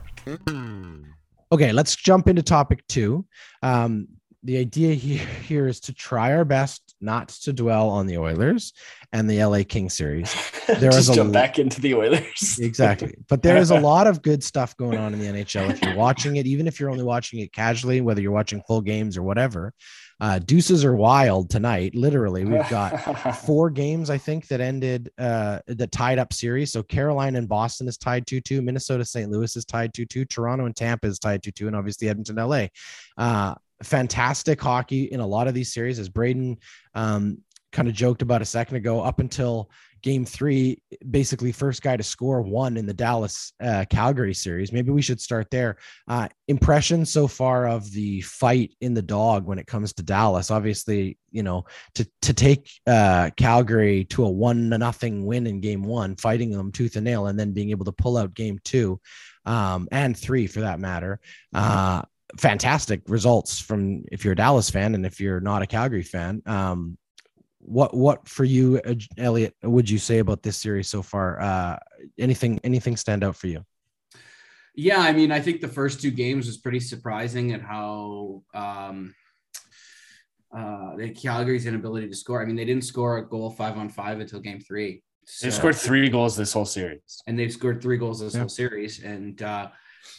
[1.51, 3.25] Okay, let's jump into topic two.
[3.61, 4.07] Um,
[4.45, 8.73] the idea here, here is to try our best not to dwell on the Oilers
[9.11, 10.33] and the LA King series.
[10.65, 12.57] There Just is a jump back into the Oilers.
[12.61, 13.13] exactly.
[13.29, 15.69] But there is a lot of good stuff going on in the NHL.
[15.69, 18.81] If you're watching it, even if you're only watching it casually, whether you're watching full
[18.81, 19.75] games or whatever,
[20.21, 21.93] uh, deuces are wild tonight.
[21.93, 26.71] Literally, we've got four games, I think, that ended uh, that tied up series.
[26.71, 28.61] So Carolina and Boston is tied 2 2.
[28.61, 29.29] Minnesota, St.
[29.29, 30.25] Louis is tied 2 2.
[30.25, 31.67] Toronto and Tampa is tied 2 2.
[31.67, 32.67] And obviously Edmonton, LA.
[33.17, 36.57] Uh, fantastic hockey in a lot of these series, as Braden
[36.93, 37.39] um,
[37.71, 39.69] kind of joked about a second ago, up until
[40.05, 44.71] game three, basically first guy to score one in the Dallas uh, Calgary series.
[44.71, 45.77] Maybe we should start there.
[46.07, 50.51] Uh, impression so far of the fight in the dog when it comes to Dallas.
[50.51, 51.65] Obviously, you know,
[51.95, 56.71] to to take uh, Calgary to a one nothing win in game one, fighting them
[56.71, 59.01] tooth and nail, and then being able to pull out game two
[59.45, 61.19] um, and three for that matter.
[61.51, 62.03] Uh,
[62.37, 66.43] fantastic results from if you're a Dallas fan and if you're not a Calgary fan.
[66.45, 66.99] Um,
[67.65, 69.55] what what for you, uh, Elliot?
[69.63, 71.39] Would you say about this series so far?
[71.41, 71.77] Uh,
[72.17, 73.63] anything anything stand out for you?
[74.75, 79.15] Yeah, I mean, I think the first two games was pretty surprising at how um,
[80.55, 82.41] uh, the Calgary's inability to score.
[82.41, 85.01] I mean, they didn't score a goal five on five until game three.
[85.25, 88.41] So, they've scored three goals this whole series, and they've scored three goals this yeah.
[88.41, 89.01] whole series.
[89.03, 89.69] And uh,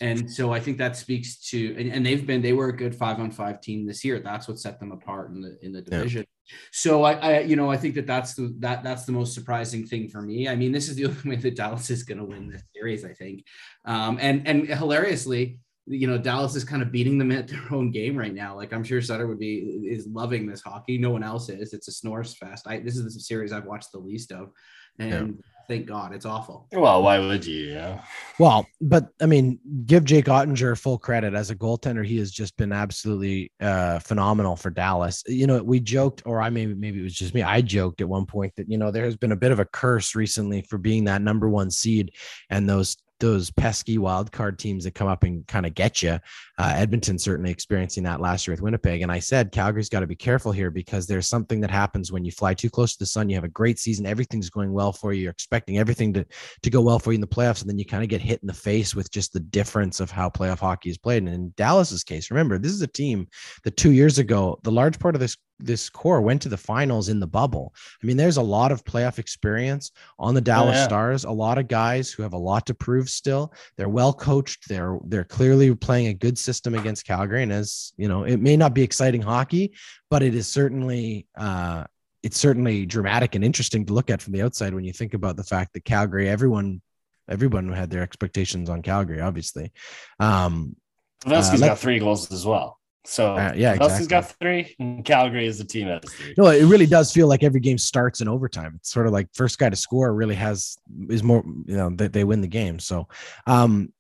[0.01, 2.94] and so I think that speaks to and, and, they've been they were a good
[2.94, 4.18] five on five team this year.
[4.18, 6.25] That's what set them apart in the in the division.
[6.46, 6.57] Yeah.
[6.72, 9.87] So I, I you know I think that that's the that that's the most surprising
[9.87, 10.49] thing for me.
[10.49, 13.05] I mean this is the only way that Dallas is going to win this series.
[13.05, 13.44] I think,
[13.85, 15.61] um, and and hilariously.
[15.88, 18.57] You know, Dallas is kind of beating them at their own game right now.
[18.57, 20.99] Like I'm sure Sutter would be is loving this hockey.
[20.99, 21.72] No one else is.
[21.72, 22.66] It's a snores fest.
[22.66, 24.51] I this is the series I've watched the least of,
[24.99, 26.14] and yeah thank God.
[26.14, 26.66] It's awful.
[26.72, 27.72] Well, why would you?
[27.72, 28.02] Yeah.
[28.38, 32.05] Well, but I mean, give Jake Oettinger full credit as a goaltender.
[32.05, 35.22] He has just been absolutely uh, phenomenal for Dallas.
[35.26, 37.42] You know, we joked, or I maybe maybe it was just me.
[37.42, 39.64] I joked at one point that you know there has been a bit of a
[39.64, 42.12] curse recently for being that number one seed,
[42.50, 46.18] and those those pesky wild card teams that come up and kind of get you.
[46.59, 49.02] Uh, Edmonton certainly experiencing that last year with Winnipeg.
[49.02, 52.24] And I said Calgary's got to be careful here because there's something that happens when
[52.24, 53.29] you fly too close to the sun.
[53.29, 55.22] You have a great season, everything's going well for you.
[55.22, 56.26] You're expecting everything to
[56.62, 58.40] to go well for you in the playoffs, and then you kind of get hit
[58.42, 61.22] in the face with just the difference of how playoff hockey is played.
[61.22, 63.29] And in Dallas's case, remember this is a team
[63.64, 67.08] that two years ago, the large part of this this core went to the finals
[67.08, 67.74] in the bubble.
[68.02, 70.84] I mean, there's a lot of playoff experience on the Dallas oh, yeah.
[70.84, 73.52] Stars, a lot of guys who have a lot to prove still.
[73.76, 74.68] They're well coached.
[74.68, 77.42] They're they're clearly playing a good system against Calgary.
[77.42, 79.74] And as you know, it may not be exciting hockey,
[80.10, 81.84] but it is certainly uh
[82.22, 85.36] it's certainly dramatic and interesting to look at from the outside when you think about
[85.36, 86.82] the fact that Calgary, everyone
[87.28, 89.72] everyone had their expectations on Calgary, obviously.
[90.20, 90.76] Um
[91.24, 92.78] Pavelski's uh, got three goals as well.
[93.06, 93.96] So uh, yeah, exactly.
[93.96, 96.04] has got three, and Calgary is the team that.
[96.36, 98.74] No, it really does feel like every game starts in overtime.
[98.76, 100.76] It's sort of like first guy to score really has
[101.08, 102.78] is more, you know, they, they win the game.
[102.78, 103.08] So,
[103.46, 103.92] um,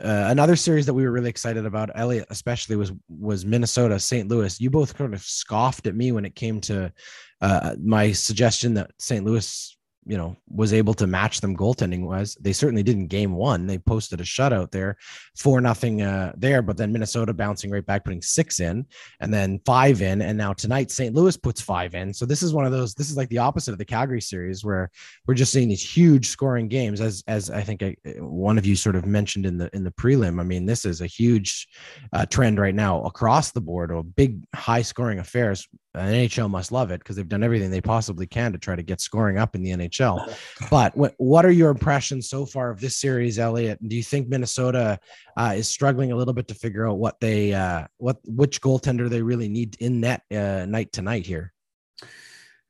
[0.00, 4.28] uh, another series that we were really excited about, Elliot especially, was was Minnesota St.
[4.28, 4.60] Louis.
[4.60, 6.92] You both kind of scoffed at me when it came to
[7.40, 9.24] uh, my suggestion that St.
[9.24, 12.36] Louis you know was able to match them goaltending wise.
[12.40, 13.66] they certainly didn't game one.
[13.66, 14.96] They posted a shutout there
[15.36, 18.86] four nothing uh, there but then minnesota bouncing right back putting six in
[19.20, 20.22] and then five in.
[20.22, 22.12] And now tonight st louis puts five in.
[22.12, 24.64] So this is one of those this is like the opposite of the calgary series
[24.64, 24.90] where
[25.26, 28.76] we're just seeing these huge scoring games as as i think I, one of you
[28.76, 30.40] sort of mentioned in the in the prelim.
[30.40, 31.68] I mean this is a huge
[32.12, 36.90] uh, trend right now across the board or big high scoring affairs NHL must love
[36.90, 39.62] it because they've done everything they possibly can to try to get scoring up in
[39.62, 40.34] the NHL.
[40.70, 43.78] But what what are your impressions so far of this series, Elliot?
[43.86, 44.98] Do you think Minnesota
[45.36, 49.08] uh, is struggling a little bit to figure out what they uh, what which goaltender
[49.08, 51.52] they really need in net uh, night to night here?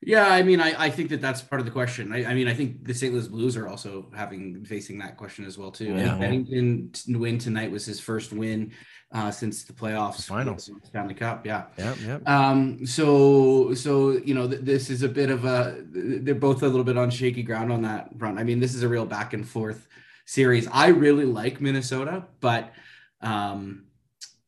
[0.06, 2.12] Yeah, I mean, I, I think that that's part of the question.
[2.12, 3.12] I, I mean, I think the St.
[3.12, 5.94] Louis Blues are also having facing that question as well too.
[5.94, 6.16] Yeah.
[6.16, 8.72] I think Binnington win tonight was his first win
[9.14, 11.46] uh, since the playoffs, the finals, Stanley Cup.
[11.46, 11.66] Yeah.
[11.78, 11.94] Yeah.
[12.04, 12.18] Yeah.
[12.26, 16.66] Um, so, so, you know, th- this is a bit of a, they're both a
[16.66, 18.40] little bit on shaky ground on that front.
[18.40, 19.86] I mean, this is a real back and forth
[20.26, 20.66] series.
[20.72, 22.72] I really like Minnesota, but,
[23.20, 23.84] um,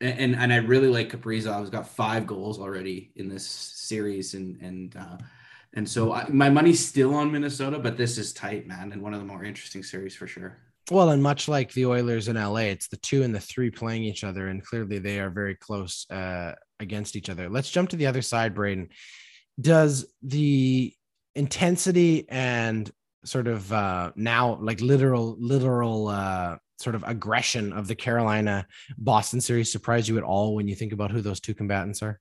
[0.01, 1.61] and, and I really like Kaprizov.
[1.61, 4.35] He's got five goals already in this series.
[4.35, 5.19] And, and, uh,
[5.75, 9.15] and so I, my money's still on Minnesota, but this is tight, man, and one
[9.15, 10.59] of the more interesting series for sure.
[10.91, 14.05] Well, and much like the Oilers in LA, it's the two and the three playing
[14.05, 17.49] each other, and clearly they are very close uh, against each other.
[17.49, 18.91] Let's jump to the other side, Braden.
[19.61, 20.95] Does the
[21.35, 22.89] intensity and
[23.25, 29.41] sort of uh, now like literal, literal uh, sort of aggression of the Carolina Boston
[29.41, 32.21] series surprise you at all when you think about who those two combatants are?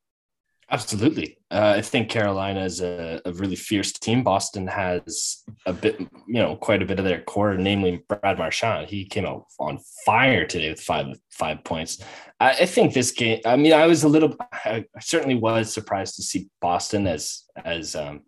[0.71, 1.37] Absolutely.
[1.51, 4.23] Uh, I think Carolina is a, a, really fierce team.
[4.23, 6.09] Boston has a bit, you
[6.41, 8.89] know, quite a bit of their core, namely Brad Marchand.
[8.89, 12.03] He came out on fire today with five five points.
[12.39, 13.41] I, I think this game.
[13.45, 14.35] I mean, I was a little.
[14.51, 18.23] I certainly was surprised to see Boston as as um,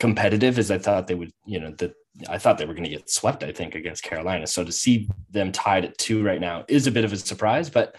[0.00, 1.30] competitive as I thought they would.
[1.44, 1.94] You know, that
[2.28, 3.44] I thought they were going to get swept.
[3.44, 4.48] I think against Carolina.
[4.48, 7.70] So to see them tied at two right now is a bit of a surprise,
[7.70, 7.94] but.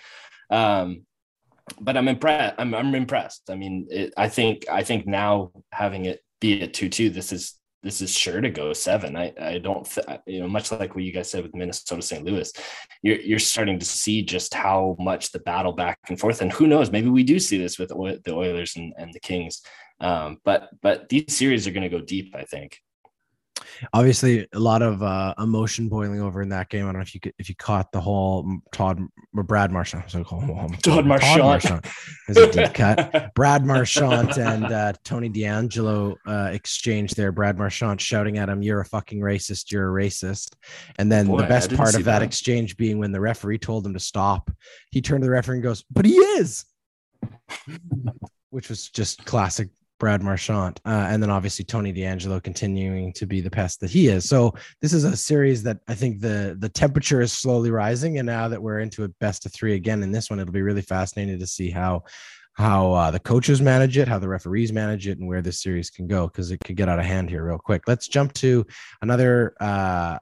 [0.50, 1.07] Um,
[1.80, 2.56] but I'm impressed.
[2.58, 3.50] I'm, I'm impressed.
[3.50, 7.32] I mean, it, I think I think now having it be at two two, this
[7.32, 9.16] is this is sure to go seven.
[9.16, 12.24] I I don't th- you know much like what you guys said with Minnesota St.
[12.24, 12.52] Louis,
[13.02, 16.68] you're you're starting to see just how much the battle back and forth, and who
[16.68, 19.62] knows, maybe we do see this with the Oilers and, and the Kings.
[20.00, 22.36] Um, but but these series are going to go deep.
[22.36, 22.80] I think
[23.94, 26.84] obviously a lot of uh, emotion boiling over in that game.
[26.84, 29.02] I don't know if you could, if you caught the whole Todd
[29.36, 30.04] or Brad Marchand.
[30.08, 31.40] So call him Todd Marchand.
[31.40, 31.86] Marchand
[32.28, 33.34] is a deep cut.
[33.36, 37.32] Brad Marchand and uh, Tony DeAngelo uh, exchange there.
[37.32, 39.72] Brad Marchand shouting at him, "You're a fucking racist.
[39.72, 40.56] You're a racist."
[40.98, 43.86] And then Boy, the best part of that, that exchange being when the referee told
[43.86, 44.52] him to stop,
[44.92, 46.66] he turned to the referee and goes, "But he is."
[48.50, 49.70] Which was just classic
[50.00, 54.08] Brad Marchand, uh, and then obviously Tony DeAngelo continuing to be the pest that he
[54.08, 54.28] is.
[54.28, 58.26] So this is a series that I think the the temperature is slowly rising, and
[58.26, 60.82] now that we're into a best of three again in this one, it'll be really
[60.82, 62.04] fascinating to see how
[62.54, 65.90] how uh, the coaches manage it, how the referees manage it, and where this series
[65.90, 67.84] can go because it could get out of hand here real quick.
[67.88, 68.66] Let's jump to
[69.02, 70.18] another uh,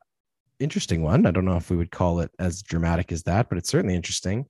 [0.60, 1.26] interesting one.
[1.26, 3.96] I don't know if we would call it as dramatic as that, but it's certainly
[3.96, 4.46] interesting.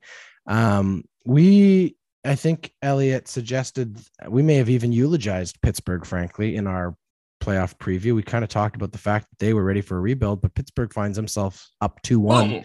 [0.48, 6.96] Um, we I think Elliot suggested we may have even eulogized Pittsburgh, frankly, in our
[7.42, 8.16] playoff preview.
[8.16, 10.56] We kind of talked about the fact that they were ready for a rebuild, but
[10.56, 12.64] Pittsburgh finds himself up 2 1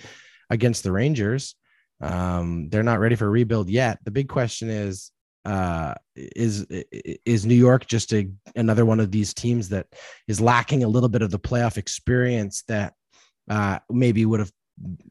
[0.51, 1.55] against the Rangers.
[2.01, 3.99] Um, they're not ready for a rebuild yet.
[4.05, 5.13] The big question is
[5.45, 6.67] uh, is
[7.25, 9.87] is New York just a another one of these teams that
[10.29, 12.95] is lacking a little bit of the playoff experience that
[13.49, 14.53] uh, maybe would have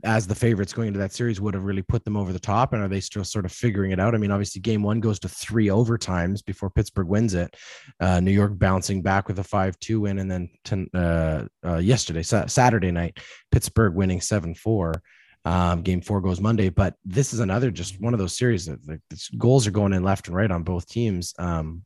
[0.03, 2.73] as the favorites going into that series would have really put them over the top
[2.73, 4.15] and are they still sort of figuring it out?
[4.15, 7.55] I mean obviously game one goes to three overtimes before pittsburgh wins it.
[7.99, 12.23] Uh, new york bouncing back with a 5-2 win and then ten, uh, uh, yesterday
[12.23, 13.19] saturday night
[13.51, 14.95] pittsburgh winning 7-4
[15.45, 18.83] um, game four goes monday but this is another just one of those series that
[18.85, 18.99] the,
[19.37, 21.33] goals are going in left and right on both teams.
[21.39, 21.83] Um,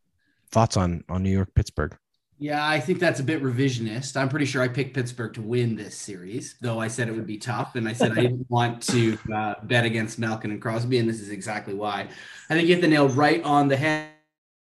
[0.52, 1.98] thoughts on on new york pittsburgh
[2.40, 4.18] yeah, I think that's a bit revisionist.
[4.18, 7.28] I'm pretty sure I picked Pittsburgh to win this series, though I said it would
[7.28, 7.76] be tough.
[7.76, 10.98] And I said I didn't want to uh, bet against Malkin and Crosby.
[10.98, 12.08] And this is exactly why.
[12.50, 14.10] I think you hit the nail right on the head.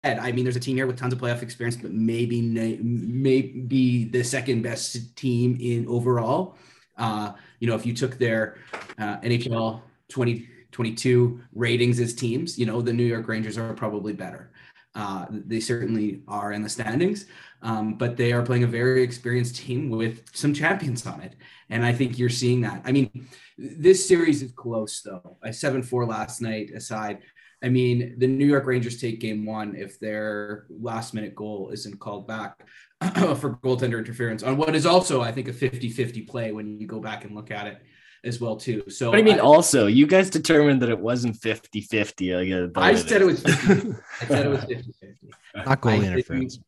[0.03, 4.25] I mean, there's a team here with tons of playoff experience, but maybe maybe the
[4.25, 6.57] second best team in overall.
[6.97, 8.57] Uh, you know, if you took their
[8.99, 14.51] uh, NHL 2022 ratings as teams, you know, the New York Rangers are probably better.
[14.95, 17.27] Uh, they certainly are in the standings,
[17.63, 21.37] um, but they are playing a very experienced team with some champions on it.
[21.69, 22.83] And I think you're seeing that.
[22.85, 25.37] I mean, this series is close, though.
[25.43, 27.19] A 7 4 last night aside.
[27.63, 32.01] I mean, the New York Rangers take game one if their last minute goal isn't
[32.01, 32.57] called back
[33.37, 36.87] for goaltender interference on what is also, I think, a 50 50 play when you
[36.87, 37.83] go back and look at it
[38.25, 38.85] as well too.
[38.89, 42.35] So what I mean, I, also, you guys determined that it wasn't 50 50.
[42.35, 43.95] I, I said it was 50.
[44.21, 45.17] I said it was 50 50.
[45.57, 46.59] Not goal interference.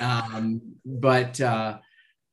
[0.00, 1.78] Um, but uh,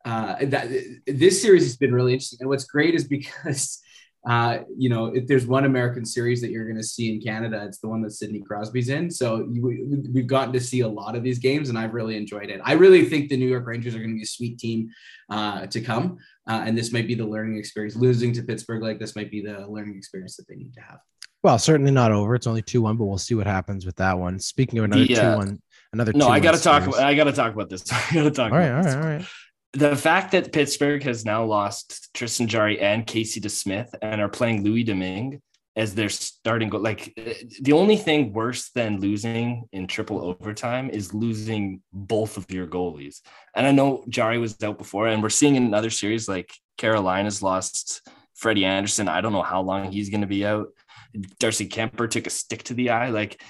[0.05, 0.69] uh, that
[1.07, 2.37] this series has been really interesting.
[2.41, 3.81] And what's great is because
[4.27, 7.63] uh, you know, if there's one American series that you're going to see in Canada,
[7.65, 9.09] it's the one that Sidney Crosby's in.
[9.09, 12.49] So you, we've gotten to see a lot of these games, and I've really enjoyed
[12.49, 12.59] it.
[12.63, 14.89] I really think the New York Rangers are going to be a sweet team
[15.29, 17.95] uh, to come, uh, and this might be the learning experience.
[17.95, 20.99] Losing to Pittsburgh like this might be the learning experience that they need to have.
[21.43, 22.35] Well, certainly not over.
[22.35, 24.39] It's only two one, but we'll see what happens with that one.
[24.39, 25.61] Speaking of another two one,
[25.93, 26.83] another no, I got to talk.
[26.83, 27.83] About, I got to talk about this.
[27.91, 28.51] I got to talk.
[28.51, 29.25] All right, all right, all right
[29.73, 34.63] the fact that Pittsburgh has now lost Tristan Jarry and Casey DeSmith and are playing
[34.63, 35.41] Louis Domingue
[35.77, 36.69] as their starting.
[36.69, 42.51] Like eh, the only thing worse than losing in triple overtime is losing both of
[42.51, 43.21] your goalies.
[43.55, 47.41] And I know Jarry was out before, and we're seeing in another series like Carolina's
[47.41, 48.01] lost
[48.35, 49.07] Freddie Andersen.
[49.07, 50.67] I don't know how long he's going to be out.
[51.39, 53.09] Darcy Kuemper took a stick to the eye.
[53.09, 53.41] Like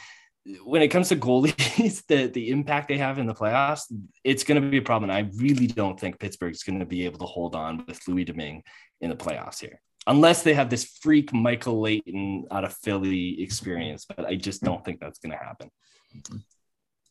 [0.64, 3.84] when it comes to goalies, the, the impact they have in the playoffs,
[4.24, 5.12] it's going to be a problem.
[5.12, 8.64] I really don't think Pittsburgh's going to be able to hold on with Louis Domingue
[9.02, 14.06] in the playoffs here, unless they have this freak Michael Leighton out of Philly experience.
[14.06, 15.70] But I just don't think that's going to happen.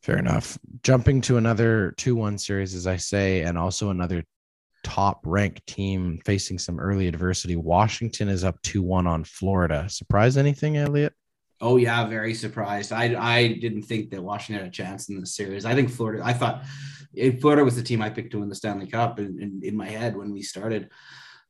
[0.03, 0.59] Fair enough.
[0.83, 4.25] Jumping to another 2 1 series, as I say, and also another
[4.83, 7.57] top ranked team facing some early adversity.
[7.57, 9.89] Washington is up 2 1 on Florida.
[9.89, 11.13] Surprise anything, Elliot?
[11.61, 12.93] Oh yeah, very surprised.
[12.93, 15.65] I I didn't think that Washington had a chance in this series.
[15.65, 16.23] I think Florida.
[16.25, 16.65] I thought
[17.41, 19.89] Florida was the team I picked to win the Stanley Cup in, in, in my
[19.89, 20.91] head when we started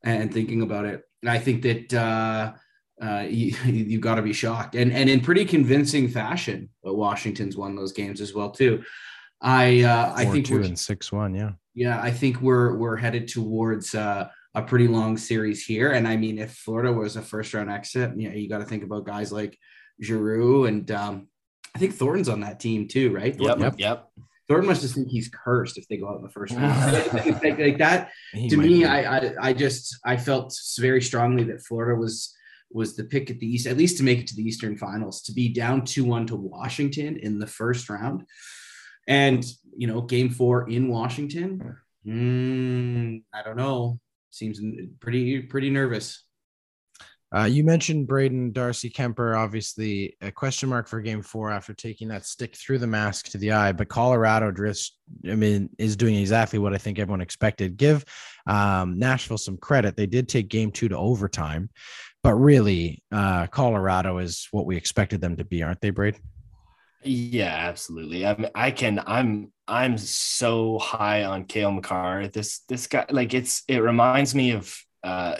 [0.03, 1.03] and thinking about it.
[1.21, 2.53] And I think that uh,
[3.01, 6.69] uh, you, you've got to be shocked and and in pretty convincing fashion.
[6.83, 8.83] But Washington's won those games as well too.
[9.41, 11.35] I uh, I think two and six one.
[11.35, 12.01] Yeah, yeah.
[12.01, 13.95] I think we're we're headed towards.
[13.95, 15.91] Uh, a pretty long series here.
[15.91, 18.65] And I mean, if Florida was a first round exit, you know, you got to
[18.65, 19.55] think about guys like
[20.01, 21.27] Giroux and um,
[21.75, 23.39] I think Thornton's on that team too, right?
[23.39, 24.09] Yep, yep, yep.
[24.47, 26.93] Thornton must just think he's cursed if they go out in the first round.
[27.13, 31.65] like, like, that he to me, I, I I just I felt very strongly that
[31.65, 32.33] Florida was
[32.71, 35.21] was the pick at the East, at least to make it to the Eastern Finals,
[35.23, 38.23] to be down two one to Washington in the first round,
[39.07, 39.45] and
[39.75, 41.77] you know, Game Four in Washington.
[42.05, 43.99] Mm, I don't know
[44.37, 44.61] seems
[44.99, 46.23] pretty pretty nervous.
[47.35, 52.07] Uh, you mentioned Braden Darcy Kuemper, obviously a question mark for game four after taking
[52.07, 53.73] that stick through the mask to the eye.
[53.73, 54.97] But Colorado just,
[55.29, 57.75] I mean, is doing exactly what I think everyone expected.
[57.75, 58.05] Give
[58.47, 59.97] um, Nashville some credit.
[59.97, 61.69] They did take game two to overtime,
[62.23, 66.21] but really, uh, Colorado is what we expected them to be, aren't they, Braden?
[67.03, 68.25] Yeah, absolutely.
[68.25, 69.03] I mean, I can.
[69.05, 69.51] I'm.
[69.69, 72.29] I'm so high on Cale Makar.
[72.29, 73.63] This this guy, like, it's.
[73.67, 75.35] It reminds me of uh,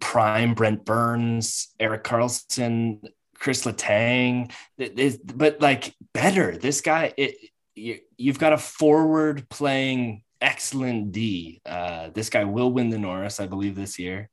[0.00, 3.00] prime Brent Burns, Erik Karlsson,
[3.34, 4.52] Chris Letang.
[4.76, 6.56] But like better.
[6.56, 7.12] This guy.
[7.16, 7.36] It.
[7.74, 11.60] You, you've got a forward playing excellent D.
[11.64, 14.30] Uh, this guy will win the Norris, I believe, this year.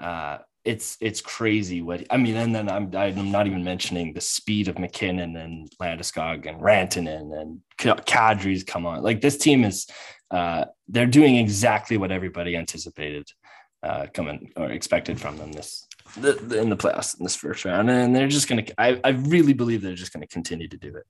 [0.00, 2.36] Uh, it's it's crazy what I mean.
[2.36, 7.40] And then I'm I'm not even mentioning the speed of MacKinnon and Landeskog and Rantanen
[7.40, 9.02] and Kadri's come on.
[9.02, 9.86] Like this team is
[10.30, 13.26] uh, they're doing exactly what everybody anticipated
[13.82, 17.64] uh, coming or expected from them this the, the, in the playoffs in this first
[17.64, 18.64] round, and they're just gonna.
[18.76, 21.04] I I really believe they're just gonna continue to do it.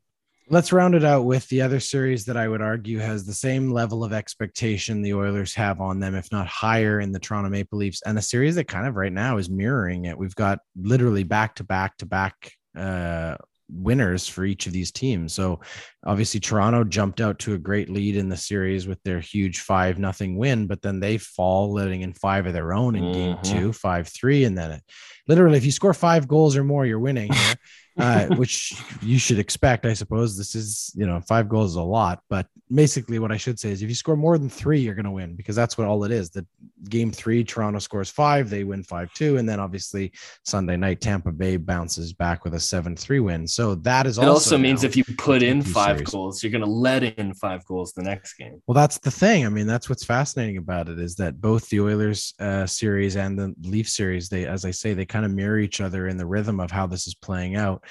[0.51, 3.71] Let's round it out with the other series that I would argue has the same
[3.71, 7.79] level of expectation the Oilers have on them, if not higher, in the Toronto Maple
[7.79, 10.17] Leafs, and a series that kind of right now is mirroring it.
[10.17, 13.37] We've got literally back to back to back uh,
[13.71, 15.33] winners for each of these teams.
[15.33, 15.61] So
[16.05, 19.99] obviously Toronto jumped out to a great lead in the series with their huge five
[19.99, 23.13] nothing win, but then they fall letting in five of their own in mm-hmm.
[23.13, 24.83] game two, five three, and then it
[25.27, 27.31] literally if you score five goals or more, you're winning.
[27.99, 30.37] uh, which you should expect, I suppose.
[30.37, 33.71] This is, you know, five goals is a lot, but basically what I should say
[33.71, 36.05] is if you score more than three, you're going to win because that's what all
[36.05, 36.31] it is.
[36.31, 36.47] The
[36.89, 40.13] game three, Toronto scores five, they win five two, and then obviously
[40.45, 43.47] Sunday night Tampa Bay bounces back with a seven three win.
[43.47, 44.23] So that is it.
[44.23, 46.11] Also, also means if you put in five series.
[46.11, 48.63] goals, you're going to let in five goals the next game.
[48.67, 49.47] Well, that's the thing.
[49.47, 53.39] I mean, that's what's fascinating about it is that both the Oilers uh, series and
[53.39, 56.27] the Leaf series, they, as I say, they kind of mirror each other in the
[56.27, 57.85] rhythm of how this is playing out.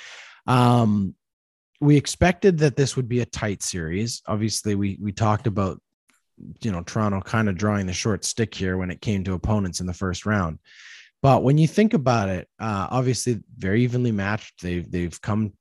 [0.46, 1.16] Um,
[1.80, 4.22] we expected that this would be a tight series.
[4.28, 5.82] Obviously, we we talked about
[6.62, 9.80] you know Toronto kind of drawing the short stick here when it came to opponents
[9.80, 10.60] in the first round.
[11.22, 14.62] But when you think about it, uh, obviously very evenly matched.
[14.62, 15.54] They've they've come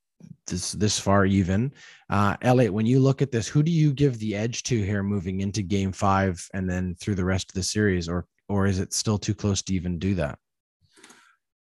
[0.47, 1.72] this this far even.
[2.09, 5.03] Uh, Elliot, when you look at this, who do you give the edge to here
[5.03, 8.78] moving into Game Five and then through the rest of the series, or or is
[8.78, 10.39] it still too close to even do that?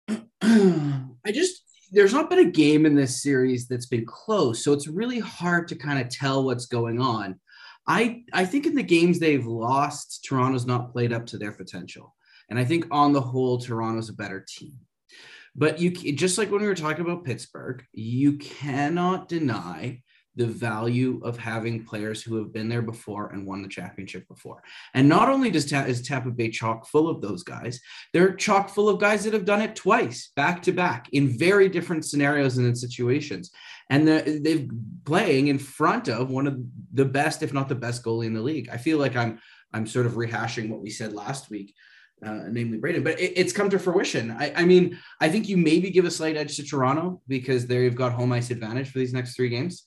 [0.42, 4.88] I just there's not been a game in this series that's been close, so it's
[4.88, 7.40] really hard to kind of tell what's going on.
[7.88, 12.16] I I think in the games they've lost, Toronto's not played up to their potential,
[12.50, 14.74] and I think on the whole, Toronto's a better team.
[15.56, 20.02] But you just like when we were talking about Pittsburgh, you cannot deny
[20.36, 24.62] the value of having players who have been there before and won the championship before.
[24.94, 27.80] And not only does Ta- is Tampa Bay chock full of those guys,
[28.14, 31.70] they're chock full of guys that have done it twice, back to back, in very
[31.70, 33.52] different scenarios and in situations.
[33.90, 34.68] And they're
[35.06, 36.60] playing in front of one of
[36.94, 38.70] the best, if not the best, goalie in the league.
[38.70, 39.40] I feel like I'm
[39.74, 41.76] I'm sort of rehashing what we said last week.
[42.26, 44.32] Uh, namely Braden, but it, it's come to fruition.
[44.32, 47.94] I, I, mean, I think you maybe give a slight edge to Toronto because they've
[47.94, 49.84] got home ice advantage for these next three games.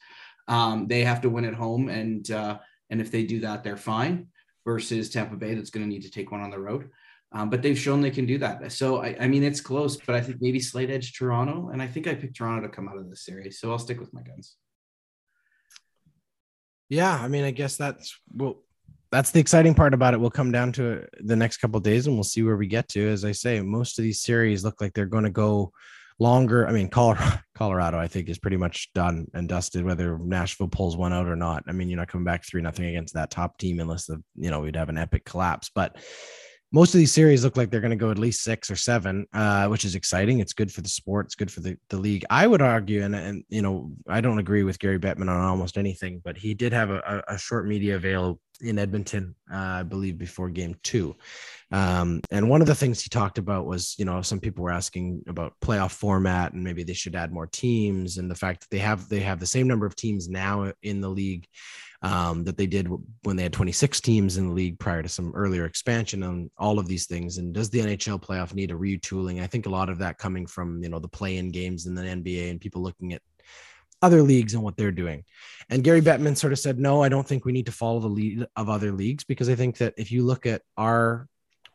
[0.49, 2.59] Um, they have to win at home, and uh,
[2.91, 4.29] and if they do that, they're fine.
[4.65, 6.91] Versus Tampa Bay, that's going to need to take one on the road.
[7.33, 8.73] Um, but they've shown they can do that.
[8.73, 11.87] So I, I, mean, it's close, but I think maybe slight edge Toronto, and I
[11.87, 13.61] think I picked Toronto to come out of this series.
[13.61, 14.57] So I'll stick with my guns.
[16.89, 18.63] Yeah, I mean, I guess that's well,
[19.11, 20.21] that's the exciting part about it.
[20.21, 23.09] We'll come down to the next couple days, and we'll see where we get to.
[23.09, 25.73] As I say, most of these series look like they're going to go
[26.19, 26.67] longer.
[26.67, 29.85] I mean, Colorado, Colorado, I think is pretty much done and dusted.
[29.85, 32.87] Whether Nashville pulls one out or not, I mean, you're not coming back three nothing
[32.87, 35.71] against that top team unless the you know we'd have an epic collapse.
[35.75, 35.97] But
[36.71, 39.27] most of these series look like they're going to go at least six or seven,
[39.33, 40.41] uh, which is exciting.
[40.41, 41.27] It's good for the sport.
[41.27, 42.27] It's good for the, the league.
[42.29, 45.79] I would argue, and, and you know, I don't agree with Gary Bettman on almost
[45.79, 50.19] anything, but he did have a, a short media avail in Edmonton, uh, I believe,
[50.19, 51.17] before game two.
[51.71, 54.71] Um, and one of the things he talked about was, you know, some people were
[54.71, 58.71] asking about playoff format and maybe they should add more teams, and the fact that
[58.71, 61.47] they have they have the same number of teams now in the league
[62.03, 62.89] um, that they did
[63.25, 66.79] when they had 26 teams in the league prior to some earlier expansion on all
[66.79, 67.39] of these things.
[67.39, 69.43] And does the NHL playoff need a retooling?
[69.43, 72.03] I think a lot of that coming from you know the play-in games in the
[72.03, 73.23] NBA and people looking at
[74.01, 75.25] other leagues and what they're doing.
[75.69, 78.09] And Gary Bettman sort of said, no, I don't think we need to follow the
[78.09, 81.29] lead of other leagues because I think that if you look at our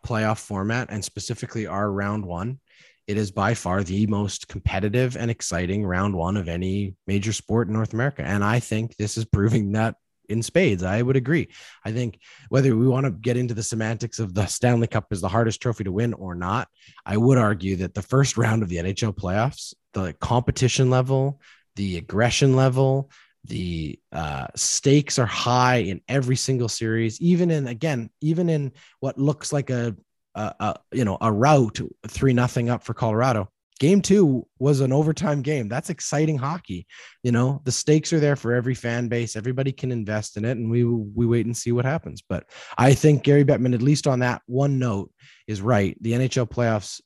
[0.03, 2.59] playoff format and specifically our round one,
[3.07, 7.67] it is by far the most competitive and exciting round one of any major sport
[7.67, 8.23] in North America.
[8.23, 9.95] And I think this is proving that
[10.29, 10.83] in spades.
[10.83, 11.49] I would agree.
[11.83, 15.21] I think whether we want to get into the semantics of the Stanley Cup is
[15.21, 16.69] the hardest trophy to win or not,
[17.05, 21.41] I would argue that the first round of the NHL playoffs, the competition level,
[21.75, 23.09] the aggression level,
[23.45, 29.17] the uh, stakes are high in every single series, even in again, even in what
[29.17, 29.95] looks like a,
[30.35, 33.49] a, a you know a route three nothing up for Colorado
[33.83, 35.67] game two was an overtime game.
[35.67, 36.87] That's exciting hockey.
[37.21, 39.35] You know, the stakes are there for every fan base.
[39.35, 42.23] Everybody can invest in it, and we we wait and see what happens.
[42.27, 42.45] But
[42.77, 45.11] I think Gary Bettman, at least on that one note,
[45.47, 45.97] is right.
[46.01, 47.01] The NHL playoffs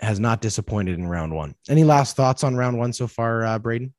[0.00, 1.54] has not disappointed in round one.
[1.68, 3.92] Any last thoughts on round one so far, uh, Braden?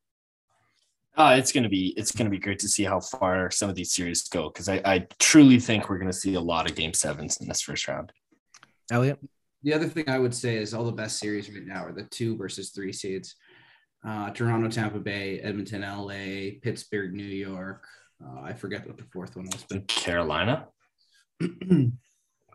[1.17, 3.93] Uh, it's gonna be it's gonna be great to see how far some of these
[3.93, 7.37] series go because I, I truly think we're gonna see a lot of game sevens
[7.41, 8.11] in this first round.
[8.91, 9.19] Elliot
[9.63, 12.03] the other thing I would say is all the best series right now are the
[12.03, 13.35] two versus three seeds.
[14.05, 17.85] Uh, Toronto, Tampa Bay, Edmonton, LA, Pittsburgh, New York.
[18.23, 19.65] Uh, I forget what the fourth one was.
[19.69, 20.67] But Carolina.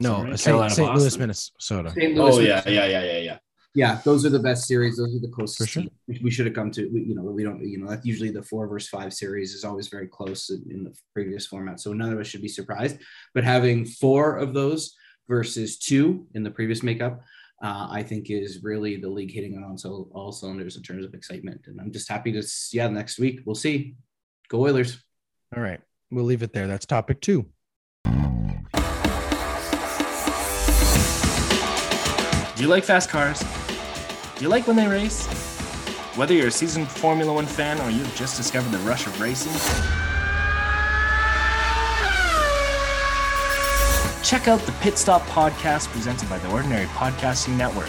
[0.01, 0.71] no, St.
[0.73, 0.95] St.
[0.95, 1.91] Louis, Minnesota.
[1.91, 2.17] St.
[2.17, 2.73] Louis, oh yeah, Minnesota.
[2.73, 3.39] yeah, yeah, yeah, yeah.
[3.77, 4.97] Yeah, those are the best series.
[4.97, 5.70] Those are the closest.
[5.70, 5.83] Sure.
[6.22, 6.89] We should have come to.
[6.89, 7.61] You know, we don't.
[7.61, 10.97] You know, that's usually the four versus five series is always very close in the
[11.12, 11.79] previous format.
[11.79, 12.99] So none of us should be surprised.
[13.35, 14.97] But having four of those
[15.29, 17.20] versus two in the previous makeup,
[17.62, 21.12] uh, I think is really the league hitting on all, all cylinders in terms of
[21.12, 21.66] excitement.
[21.66, 23.97] And I'm just happy to, yeah, next week we'll see.
[24.49, 24.99] Go Oilers.
[25.55, 25.81] All right.
[26.11, 26.66] We'll leave it there.
[26.66, 27.45] That's topic two.
[32.57, 33.45] Do you like fast cars?
[34.39, 35.26] You like when they race?
[36.14, 39.53] Whether you're a seasoned Formula One fan or you've just discovered the rush of racing,
[44.22, 47.89] check out the Pit Stop podcast presented by the Ordinary Podcasting Network.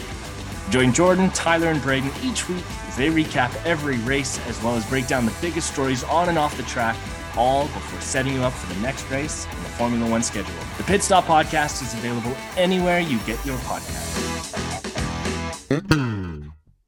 [0.69, 4.85] Join Jordan, Tyler, and Braden each week as they recap every race as well as
[4.85, 6.95] break down the biggest stories on and off the track,
[7.35, 10.55] all before setting you up for the next race in the Formula One schedule.
[10.77, 14.23] The Pit Stop podcast is available anywhere you get your podcast.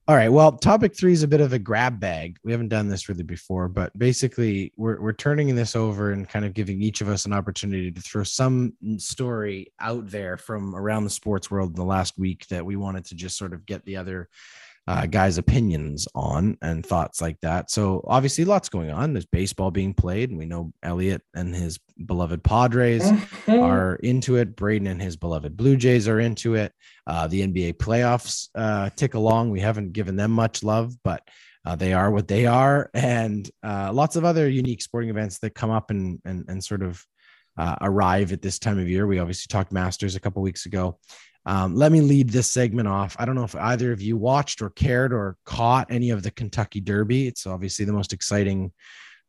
[0.10, 0.30] All right.
[0.32, 2.39] Well, topic three is a bit of a grab bag.
[2.43, 6.45] We haven't done this really before, but basically, we're, we're turning this over and kind
[6.45, 11.03] of giving each of us an opportunity to throw some story out there from around
[11.03, 13.86] the sports world in the last week that we wanted to just sort of get
[13.86, 14.30] the other
[14.90, 17.70] uh, guys' opinions on and thoughts like that.
[17.70, 19.14] So obviously, lots going on.
[19.14, 21.78] There's baseball being played, and we know Elliot and his
[22.08, 23.60] beloved Padres mm-hmm.
[23.60, 24.56] are into it.
[24.56, 26.74] Braden and his beloved Blue Jays are into it.
[27.06, 29.52] Uh, the NBA playoffs uh, tick along.
[29.52, 31.22] We haven't given them much love, but
[31.68, 35.54] uh, they are what they are, and uh, lots of other unique sporting events that
[35.54, 37.06] come up and and and sort of
[37.60, 39.06] uh, arrive at this time of year.
[39.06, 40.98] We obviously talked Masters a couple weeks ago.
[41.50, 43.16] Um, let me lead this segment off.
[43.18, 46.30] I don't know if either of you watched or cared or caught any of the
[46.30, 47.28] Kentucky Derby.
[47.28, 48.72] It's obviously the most exciting,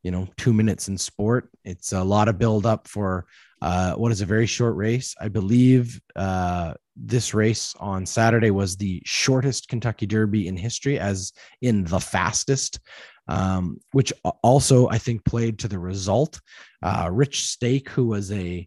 [0.03, 1.49] you know, two minutes in sport.
[1.65, 3.25] It's a lot of build up for
[3.63, 5.15] uh, what is a very short race.
[5.19, 11.33] I believe uh, this race on Saturday was the shortest Kentucky Derby in history, as
[11.63, 12.81] in the fastest.
[13.29, 14.13] Um, which
[14.43, 16.41] also I think played to the result.
[16.83, 18.67] Uh, Rich Strike, who was a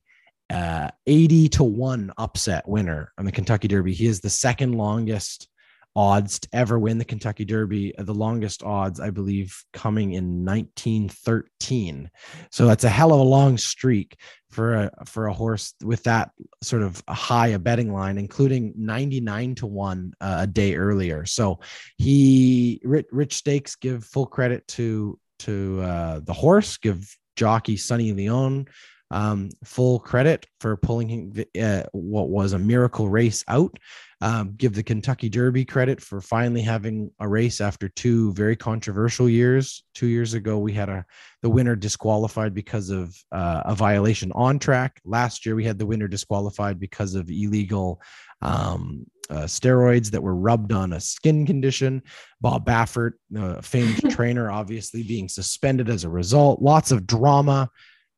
[0.53, 3.93] uh, 80 to 1 upset winner on the Kentucky Derby.
[3.93, 5.49] He is the second longest
[5.95, 7.93] odds to ever win the Kentucky Derby.
[7.97, 12.09] The longest odds, I believe, coming in 1913.
[12.51, 14.17] So that's a hell of a long streak
[14.51, 16.31] for a for a horse with that
[16.61, 21.25] sort of high a betting line, including 99 to one uh, a day earlier.
[21.25, 21.59] So
[21.97, 28.67] he rich, stakes give full credit to to uh, the horse, give jockey Sonny Leon
[29.13, 33.77] um, full credit for pulling uh, what was a miracle race out.
[34.21, 39.29] Um, give the Kentucky Derby credit for finally having a race after two very controversial
[39.29, 39.83] years.
[39.93, 41.05] Two years ago, we had a
[41.43, 44.99] the winner disqualified because of uh, a violation on track.
[45.05, 48.01] Last year, we had the winner disqualified because of illegal
[48.41, 52.01] um, uh, steroids that were rubbed on a skin condition.
[52.41, 56.61] Bob Baffert, uh, famed trainer, obviously being suspended as a result.
[56.61, 57.69] Lots of drama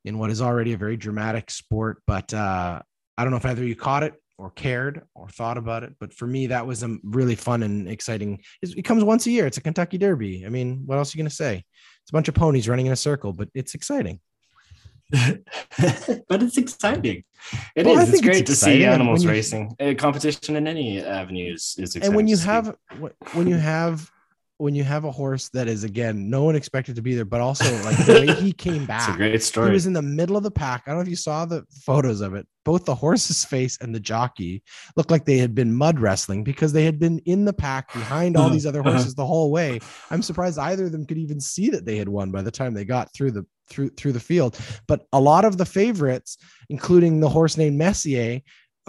[0.06, 2.02] in what is already a very dramatic sport.
[2.08, 2.82] But uh,
[3.18, 5.94] I don't know if either you caught it or cared or thought about it.
[6.00, 8.42] But for me, that was a really fun and exciting.
[8.62, 9.48] It comes once a year.
[9.48, 10.46] It's a Kentucky Derby.
[10.46, 11.64] I mean, what else are you going to say?
[12.02, 14.20] It's a bunch of ponies running in a circle, but it's exciting.
[15.12, 17.24] but it's exciting.
[17.76, 18.10] It well, is.
[18.10, 19.76] It's great it's to see animals you, racing.
[19.80, 22.76] A competition in any avenue is, is And when you have
[23.34, 24.10] when you have
[24.58, 27.42] when you have a horse that is again no one expected to be there, but
[27.42, 28.96] also like the way he came back.
[29.06, 29.68] It's a great story.
[29.68, 30.84] He was in the middle of the pack.
[30.86, 32.48] I don't know if you saw the photos of it.
[32.64, 34.64] Both the horse's face and the jockey
[34.96, 38.38] looked like they had been mud wrestling because they had been in the pack behind
[38.38, 38.94] all these other uh-huh.
[38.94, 39.80] horses the whole way.
[40.10, 42.74] I'm surprised either of them could even see that they had won by the time
[42.74, 44.58] they got through the through through the field.
[44.88, 46.38] But a lot of the favorites,
[46.70, 48.42] including the horse named Messier,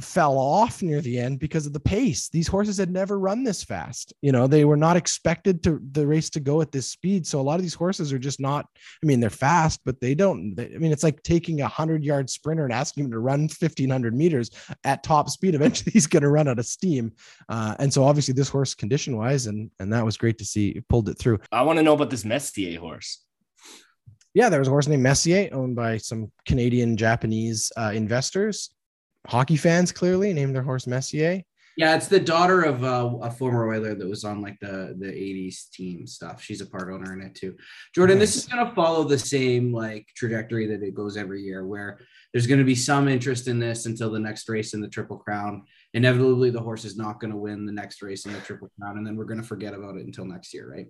[0.02, 2.28] fell off near the end because of the pace.
[2.28, 4.12] These horses had never run this fast.
[4.20, 7.26] You know, they were not expected to the race to go at this speed.
[7.26, 8.66] So a lot of these horses are just not,
[9.02, 12.04] I mean, they're fast, but they don't, they, I mean, it's like taking a hundred
[12.04, 14.50] yard sprinter and asking him to run 1500 meters
[14.84, 15.54] at top speed.
[15.56, 17.12] Eventually he's going to run out of steam.
[17.48, 20.68] Uh, and so obviously this horse condition wise, and, and that was great to see
[20.70, 21.38] it pulled it through.
[21.50, 23.22] I want to know about this Messier horse
[24.34, 28.68] yeah, there was a horse named Messier owned by some Canadian Japanese uh, investors
[29.28, 31.42] hockey fans clearly named their horse Messier.
[31.76, 35.08] Yeah, it's the daughter of uh, a former Oiler that was on like the the
[35.08, 36.42] '80s team stuff.
[36.42, 37.54] She's a part owner in it too.
[37.94, 38.34] Jordan, nice.
[38.34, 41.98] this is going to follow the same like trajectory that it goes every year, where
[42.32, 45.18] there's going to be some interest in this until the next race in the Triple
[45.18, 45.64] Crown.
[45.92, 48.96] Inevitably, the horse is not going to win the next race in the Triple Crown,
[48.96, 50.86] and then we're going to forget about it until next year, right?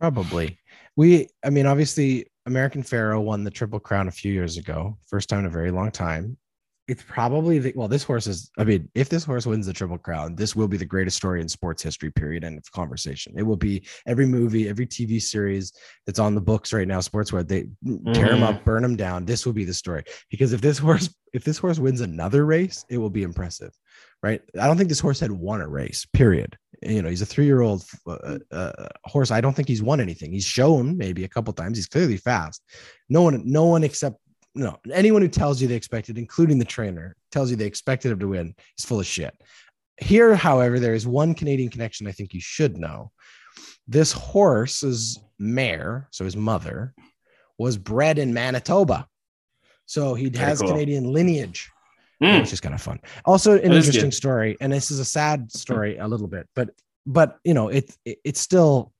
[0.00, 0.58] Probably.
[0.96, 5.28] We, I mean, obviously, American Pharoah won the Triple Crown a few years ago, first
[5.28, 6.36] time in a very long time
[6.88, 9.98] it's probably the well this horse is i mean if this horse wins the triple
[9.98, 13.34] crown this will be the greatest story in sports history period end of conversation.
[13.36, 15.72] It will be every movie every tv series
[16.06, 18.12] that's on the books right now sports where they mm-hmm.
[18.12, 19.24] tear them up burn them down.
[19.24, 20.04] This will be the story.
[20.30, 23.72] Because if this horse if this horse wins another race it will be impressive
[24.22, 24.40] right?
[24.60, 26.56] I don't think this horse had won a race period.
[26.82, 29.30] You know he's a three-year-old uh, uh, horse.
[29.30, 30.32] I don't think he's won anything.
[30.32, 31.78] He's shown maybe a couple times.
[31.78, 32.62] He's clearly fast.
[33.08, 34.16] No one no one except
[34.56, 38.18] no, anyone who tells you they expected, including the trainer, tells you they expected him
[38.18, 39.34] to win is full of shit.
[39.98, 43.12] Here, however, there is one Canadian connection I think you should know.
[43.86, 46.94] This horse's mare, so his mother,
[47.58, 49.06] was bred in Manitoba.
[49.84, 50.70] So he has cool.
[50.70, 51.70] Canadian lineage,
[52.22, 52.40] mm.
[52.40, 52.98] which is kind of fun.
[53.24, 56.70] Also, an that interesting story, and this is a sad story a little bit, but
[57.06, 58.92] but you know, it, it it's still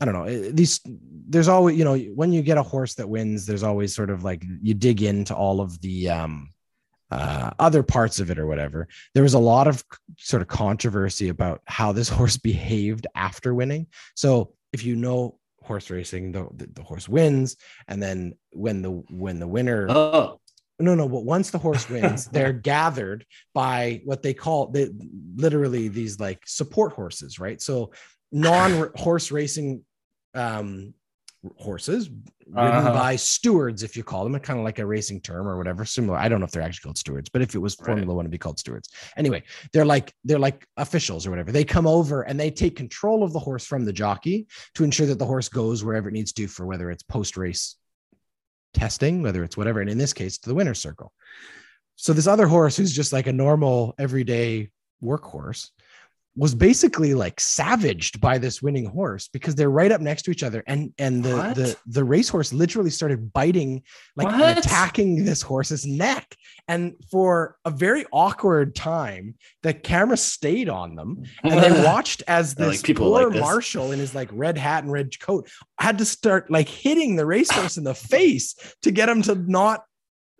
[0.00, 0.24] I don't know.
[0.24, 0.80] Eh, these
[1.28, 4.24] there's always you know when you get a horse that wins, there's always sort of
[4.24, 6.50] like you dig into all of the um,
[7.10, 8.88] uh, other parts of it or whatever.
[9.14, 9.84] There was a lot of
[10.18, 13.86] sort of controversy about how this horse behaved after winning.
[14.14, 18.90] So if you know horse racing, the, the, the horse wins, and then when the
[19.10, 20.40] when the winner oh.
[20.82, 24.90] No, no, but once the horse wins, they're gathered by what they call the
[25.36, 27.60] literally these like support horses, right?
[27.60, 27.92] So
[28.32, 29.84] non horse racing
[30.34, 30.94] um,
[31.56, 32.10] horses
[32.46, 32.92] ridden uh-huh.
[32.92, 35.84] by stewards, if you call them, kind of like a racing term or whatever.
[35.84, 36.18] Similar.
[36.18, 38.16] I don't know if they're actually called stewards, but if it was Formula right.
[38.16, 38.90] One, it'd be called stewards.
[39.16, 41.52] Anyway, they're like they're like officials or whatever.
[41.52, 45.06] They come over and they take control of the horse from the jockey to ensure
[45.06, 47.76] that the horse goes wherever it needs to for whether it's post race
[48.74, 51.12] testing, whether it's whatever, and in this case, to the winner's circle.
[51.96, 54.70] So this other horse who's just like a normal everyday
[55.02, 55.70] workhorse
[56.40, 60.42] was basically like savaged by this winning horse because they're right up next to each
[60.42, 61.54] other and and the what?
[61.54, 63.82] the the racehorse literally started biting
[64.16, 66.34] like attacking this horse's neck
[66.66, 72.54] and for a very awkward time the camera stayed on them and they watched as
[72.54, 73.40] this like people poor like this.
[73.42, 75.46] marshal in his like red hat and red coat
[75.78, 79.84] had to start like hitting the racehorse in the face to get him to not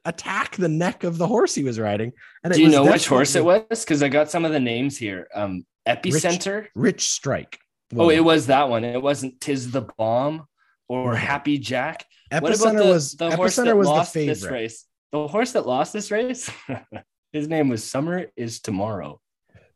[0.06, 2.10] attack the neck of the horse he was riding.
[2.42, 3.66] And Do you know which horse it was?
[3.68, 5.28] Because I got some of the names here.
[5.34, 6.56] Um, Epicenter.
[6.56, 7.58] Rich, Rich Strike.
[7.96, 8.84] Oh, it was that one.
[8.84, 10.46] It wasn't Tiz the Bomb
[10.88, 12.06] or Happy Jack.
[12.32, 14.84] Epicenter the, was the horse that was lost the this race.
[15.12, 16.48] The horse that lost this race,
[17.32, 19.20] his name was Summer is Tomorrow.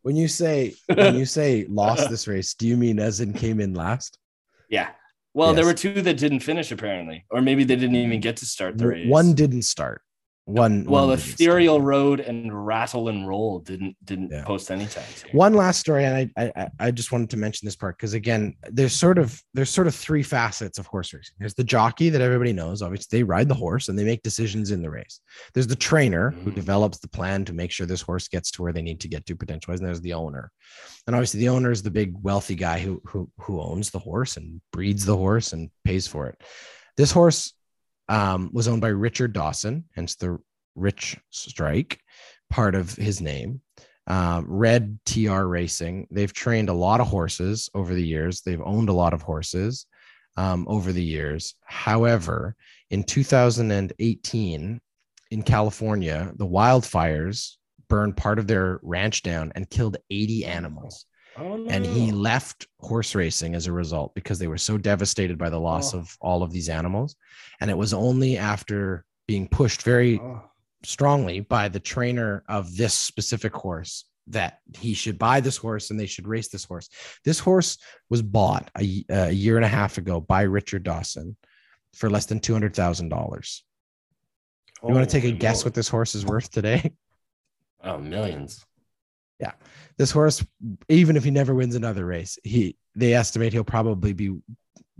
[0.02, 3.58] When you say when you say lost this race, do you mean as in came
[3.58, 4.18] in last?
[4.68, 4.90] Yeah.
[5.32, 5.56] Well, yes.
[5.56, 8.78] there were two that didn't finish apparently, or maybe they didn't even get to start
[8.78, 9.08] the race.
[9.08, 10.02] One didn't start.
[10.46, 10.84] One.
[10.84, 14.44] Well, one Ethereal Road and Rattle and Roll didn't didn't Yeah.
[14.44, 15.22] post any tags.
[15.22, 15.32] Here.
[15.32, 18.54] One last story, and I I, I just wanted to mention this part because again,
[18.70, 21.34] there's sort of there's sort of three facets of horse racing.
[21.38, 22.82] There's the jockey that everybody knows.
[22.82, 25.20] Obviously, they ride the horse and they make decisions in the race.
[25.54, 26.56] There's the trainer who Mhm.
[26.56, 29.24] develops the plan to make sure this horse gets to where they need to get
[29.26, 29.72] to potential.
[29.72, 30.52] And there's the owner,
[31.06, 34.36] and obviously the owner is the big wealthy guy who who who owns the horse
[34.36, 36.38] and breeds the horse and pays for it.
[36.98, 37.54] This horse
[38.08, 40.38] um, was owned by Richard Dawson, hence the
[40.74, 42.00] Rich Strike,
[42.50, 43.60] part of his name.
[44.06, 46.08] Um, Red TR Racing.
[46.10, 48.42] They've trained a lot of horses over the years.
[48.42, 49.86] They've owned a lot of horses
[50.36, 51.54] um, over the years.
[51.64, 52.54] However,
[52.90, 54.80] in 2018
[55.30, 57.56] in California, the wildfires
[57.88, 61.06] burned part of their ranch down and killed 80 animals
[61.36, 61.70] Oh, no.
[61.70, 65.58] and he left horse racing as a result because they were so devastated by the
[65.60, 65.98] loss Oh.
[65.98, 67.16] of all of these animals
[67.60, 70.42] and it was only after being pushed very Oh.
[70.84, 75.98] strongly by the trainer of this specific horse that he should buy this horse and
[76.00, 76.88] they should race this horse
[77.24, 77.78] this horse
[78.10, 81.36] was bought a uh, year and a half ago by richard dawson
[81.94, 83.62] for less than $200000
[84.82, 85.64] you want to oh take a guess moly.
[85.68, 86.92] what this horse is worth today
[87.86, 88.64] Oh, millions.
[89.96, 90.44] This horse,
[90.88, 94.36] even if he never wins another race, he they estimate he'll probably be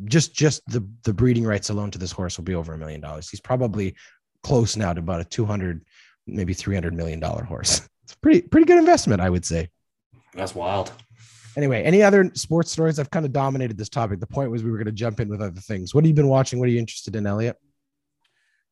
[0.04, 3.00] just just the the breeding rights alone to this horse will be over a million
[3.00, 3.28] dollars.
[3.28, 3.94] He's probably
[4.42, 5.84] close now to about a 200
[6.26, 7.88] maybe 300 million dollar horse.
[8.04, 9.70] It's a pretty pretty good investment, I would say.
[10.34, 10.92] That's wild.
[11.56, 12.98] Anyway, any other sports stories?
[12.98, 14.18] I've kind of dominated this topic.
[14.20, 15.94] The point was we were going to jump in with other things.
[15.94, 16.58] What have you been watching?
[16.58, 17.56] What are you interested in, Elliot?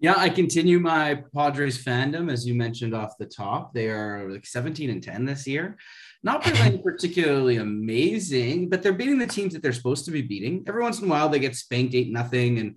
[0.03, 3.73] Yeah, I continue my Padres fandom, as you mentioned off the top.
[3.73, 5.79] They are like 17 and 10 this year.
[6.25, 10.65] Not playing particularly amazing, but they're beating the teams that they're supposed to be beating.
[10.67, 12.75] Every once in a while, they get spanked eight nothing, and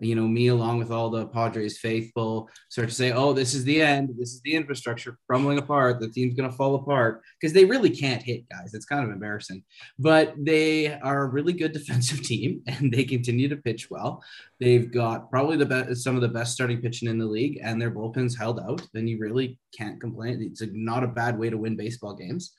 [0.00, 3.64] you know me, along with all the Padres faithful, start to say, "Oh, this is
[3.64, 4.10] the end.
[4.18, 6.00] This is the infrastructure crumbling apart.
[6.00, 8.74] The team's going to fall apart." Because they really can't hit, guys.
[8.74, 9.62] It's kind of embarrassing.
[9.98, 14.22] But they are a really good defensive team, and they continue to pitch well.
[14.58, 17.80] They've got probably the best, some of the best starting pitching in the league, and
[17.80, 18.86] their bullpen's held out.
[18.92, 20.42] Then you really can't complain.
[20.42, 22.52] It's not a bad way to win baseball games.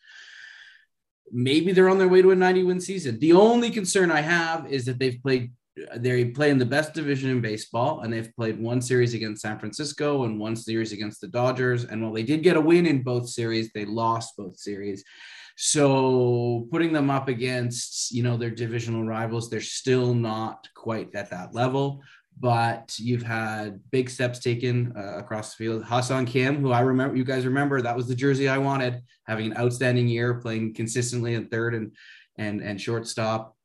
[1.32, 3.20] Maybe they're on their way to a 90 win season.
[3.20, 5.52] The only concern I have is that they've played,
[5.98, 9.60] they play in the best division in baseball, and they've played one series against San
[9.60, 11.86] Francisco and one series against the Dodgers.
[11.86, 15.04] And while they did get a win in both series, they lost both series.
[15.58, 21.30] So putting them up against, you know, their divisional rivals, they're still not quite at
[21.30, 22.02] that level.
[22.40, 25.84] But you've had big steps taken uh, across the field.
[25.84, 29.52] Ha-Seong Kim, who I remember, you guys remember, that was the jersey I wanted, having
[29.52, 31.92] an outstanding year, playing consistently in third and
[32.38, 33.56] and and shortstop.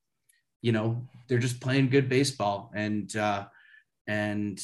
[0.61, 3.47] You know, they're just playing good baseball, and uh,
[4.07, 4.61] and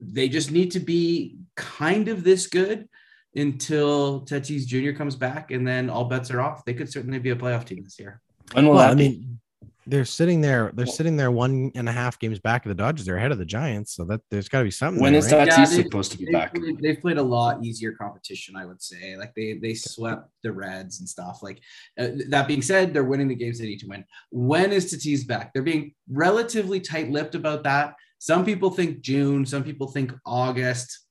[0.00, 2.88] they just need to be kind of this good
[3.34, 4.96] until Tatis Jr.
[4.96, 6.64] comes back, and then all bets are off.
[6.64, 8.20] They could certainly be a playoff team this year.
[8.52, 9.40] When will Well, I mean,
[9.86, 10.70] they're sitting there.
[10.74, 13.06] They're sitting there one and a half games back of the Dodgers.
[13.06, 15.02] They're ahead of the Giants, so that there's got to be something.
[15.02, 15.48] when there, is right?
[15.48, 16.54] Tatis Yeah, supposed to be They've back?
[16.54, 19.16] played, they've played a lot easier competition, I would say.
[19.16, 21.42] Like they they swept the Reds and stuff.
[21.42, 21.60] Like
[21.98, 24.04] uh, that being said, they're winning the games they need to win.
[24.30, 25.52] When is Tatis back?
[25.52, 27.94] They're being relatively tight-lipped about that.
[28.18, 29.46] Some people think June.
[29.46, 31.06] Some people think August.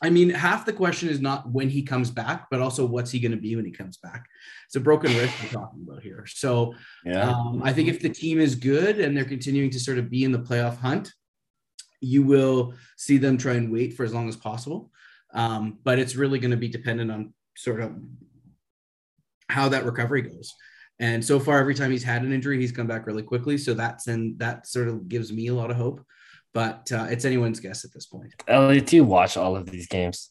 [0.00, 3.18] I mean, half the question is not when he comes back, but also what's he
[3.18, 4.26] going to be when he comes back.
[4.66, 6.24] It's a broken wrist we're talking about here.
[6.26, 6.74] So
[7.04, 7.30] Yeah.
[7.30, 10.22] um, I think if the team is good and they're continuing to sort of be
[10.24, 11.12] in the playoff hunt,
[12.00, 14.92] you will see them try and wait for as long as possible.
[15.34, 17.92] Um, but it's really going to be dependent on sort of
[19.48, 20.54] how that recovery goes.
[21.00, 23.58] And so far, every time he's had an injury, he's come back really quickly.
[23.58, 26.04] So that's and that sort of gives me a lot of hope.
[26.54, 28.32] But uh, it's anyone's guess at this point.
[28.48, 30.30] Elliot, do you watch all of these games?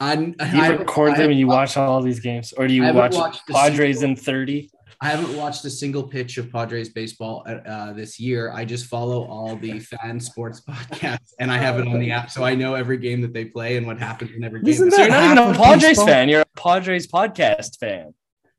[0.00, 2.74] I, Do you I, record I- them and you watch all these games, or do
[2.74, 3.16] you watch
[3.50, 4.70] Padres single- in thirty?
[5.00, 8.50] I haven't watched a single pitch of Padres baseball uh, this year.
[8.52, 12.30] I just follow all the fan sports podcasts, and I have it on the app,
[12.32, 14.70] so I know every game that they play and what happens in every game.
[14.70, 16.06] Isn't So you're not even a Padres baseball?
[16.08, 16.28] fan.
[16.28, 18.12] You're a Padres podcast fan.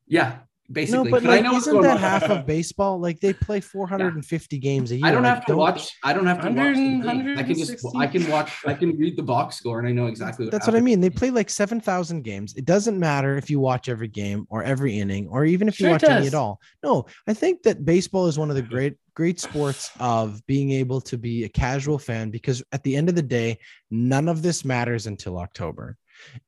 [0.08, 0.38] yeah,
[0.70, 1.10] No, basically.
[1.10, 3.00] but I like, know isn't that half of baseball?
[3.00, 5.06] Like they play 450 games a year.
[5.08, 5.98] I don't Like, have to watch.
[6.04, 6.56] I don't have to watch.
[6.58, 7.38] 100 game.
[7.40, 7.86] I can just.
[7.98, 8.52] I can watch.
[8.68, 10.46] I can read the box score, and I know exactly.
[10.46, 11.02] What That's what I mean.
[11.02, 12.54] They play like 7,000 games.
[12.56, 15.86] It doesn't matter if you watch every game or every inning or even if you
[15.86, 16.62] Sure it watch any at all.
[16.84, 18.72] No, I think that baseball is one of the mm-hmm.
[18.72, 23.10] great great sports of being able to be a casual fan because at the end
[23.10, 23.58] of the day,
[23.92, 25.98] none of this matters until October.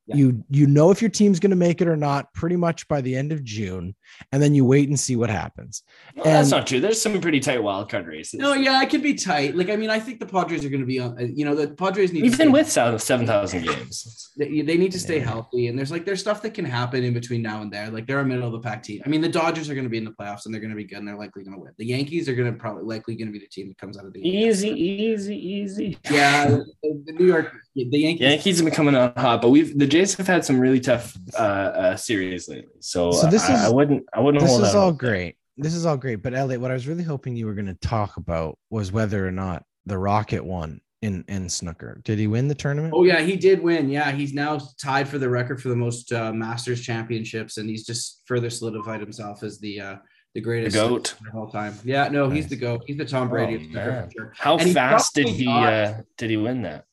[0.06, 0.16] Yeah.
[0.16, 3.00] You you know if your team's going to make it or not pretty much by
[3.00, 3.94] the end of June,
[4.32, 5.82] and then you wait and see what happens.
[6.16, 6.80] Well, that's not true.
[6.80, 8.40] There's some pretty tight wild card races.
[8.40, 9.56] No, yeah, it could be tight.
[9.56, 11.16] Like, I mean, I think the Padres are going to be on.
[11.18, 14.32] uh, You know, the Padres need even with seven seven thousand games.
[14.36, 15.24] they, they need to stay Yeah.
[15.24, 15.68] healthy.
[15.68, 17.88] And there's like there's stuff that can happen in between now and there.
[17.88, 19.02] Like they're a middle of the pack team.
[19.06, 20.76] I mean, the Dodgers are going to be in the playoffs and they're going to
[20.76, 21.72] be good and they're likely going to win.
[21.78, 24.04] The Yankees are going to probably likely going to be the team that comes out
[24.04, 25.98] of the Easy, easy, easy.
[26.10, 28.20] Yeah, the, the New York, the Yankees.
[28.20, 31.16] Yankees have been coming on hot, but we've the Jays have had some really tough
[31.38, 32.68] uh, uh series lately.
[32.80, 35.10] So, So this I, is- I wouldn't I wouldn't This hold is all hope there.
[35.10, 35.36] great.
[35.56, 36.22] This is all great.
[36.22, 39.26] But Elliot, what I was really hoping you were going to talk about was whether
[39.26, 42.00] or not the Rocket won in in snooker.
[42.04, 42.94] Did he win the tournament?
[42.96, 43.88] Oh yeah, he did win.
[43.88, 47.84] Yeah, he's now tied for the record for the most uh, Masters championships, and he's
[47.84, 49.96] just further solidified himself as the uh,
[50.34, 51.14] the The greatest goat.
[51.28, 51.74] of all time.
[51.84, 52.82] Yeah, no, he's the goat.
[52.86, 53.54] He's the Tom Brady.
[53.54, 54.04] Oh, of snooker man.
[54.06, 54.32] for sure.
[54.38, 56.84] How And he fast did he uh did he win that?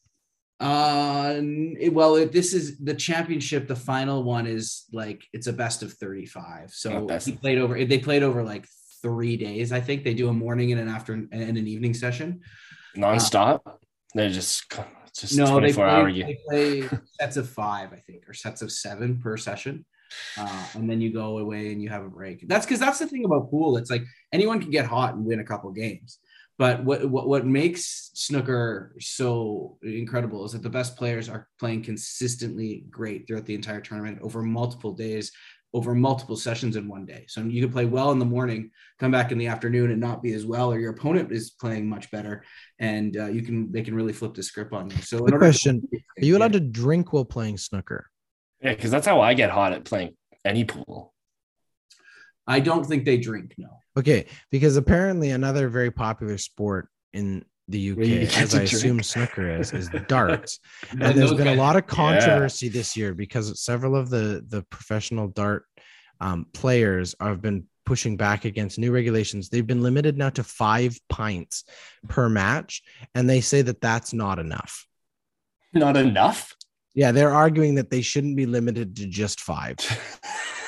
[0.60, 1.40] Uh,
[1.92, 3.68] well, it, this is the championship.
[3.68, 6.72] The final one is like it's a best of thirty-five.
[6.72, 7.84] So Oh, he played over.
[7.86, 8.66] They played over like
[9.02, 9.72] three days.
[9.72, 12.42] I think they do a morning and an after and an evening session.
[12.98, 13.62] Nonstop?
[14.14, 14.74] They're just
[15.16, 16.28] just no, they 24 play, hour game.
[16.28, 19.86] they play sets of five, I think, or sets of seven per session.
[20.38, 22.48] Uh, and then you go away and you have a break.
[22.48, 23.78] That's because that's the thing about pool.
[23.78, 24.04] It's like
[24.34, 26.20] anyone can get hot and win a couple games.
[26.60, 31.84] But what, what what makes snooker so incredible is that the best players are playing
[31.84, 35.32] consistently great throughout the entire tournament over multiple days,
[35.74, 37.24] over multiple sessions in one day.
[37.30, 40.22] So you can play well in the morning, come back in the afternoon and not
[40.22, 42.44] be as well, or your opponent is playing much better,
[42.78, 44.98] and uh, you can they can really flip the script on you.
[44.98, 48.10] So in Quick order to- question: Are you allowed to drink while playing snooker?
[48.62, 51.14] Yeah, because that's how I get hot at playing any pool.
[52.50, 53.54] I don't think they drink.
[53.58, 53.70] No.
[53.98, 59.04] Okay, because apparently another very popular sport in the UK, get as to I assume
[59.04, 60.60] snooker is, is darts.
[60.90, 64.44] And and there's those been a lot of controversy this year because several of the
[64.48, 65.66] the professional dart
[66.20, 69.50] um, players have been pushing back against new regulations.
[69.50, 71.66] They've been limited now to five pints
[72.08, 72.82] per match,
[73.14, 74.88] and they say that that's not enough.
[75.74, 76.56] Not enough.
[76.96, 79.78] Yeah, they're arguing that they shouldn't be limited to just five.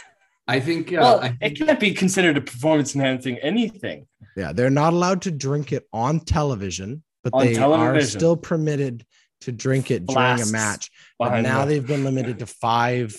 [0.48, 0.92] I think.
[0.92, 4.08] Uh, well, I it can't be considered a performance enhancing anything.
[4.36, 9.06] Yeah, they're not allowed to drink it on television, but On they are still permitted
[9.42, 10.90] to drink it during a match.
[11.20, 13.16] But now the they've been limited to five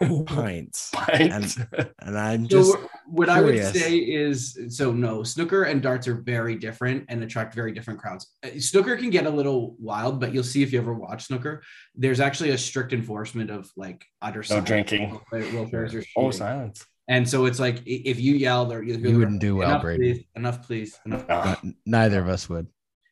[0.26, 0.90] pints.
[0.92, 1.56] pint.
[2.00, 6.14] And I'm so just what I would say is so no snooker and darts are
[6.14, 8.34] very different and attract very different crowds.
[8.44, 11.62] Uh, Snooker can get a little wild, but you'll see if you ever watch snooker.
[11.94, 15.20] There's actually a strict enforcement of like utter no silence drinking.
[15.30, 16.84] while while Oh, silence.
[17.08, 20.12] And so it's like if you yell, or you, You wouldn't do well, enough, Brady.
[20.12, 20.98] Please, enough, please.
[21.06, 21.26] Enough.
[21.64, 21.72] No.
[21.86, 22.66] neither of us would.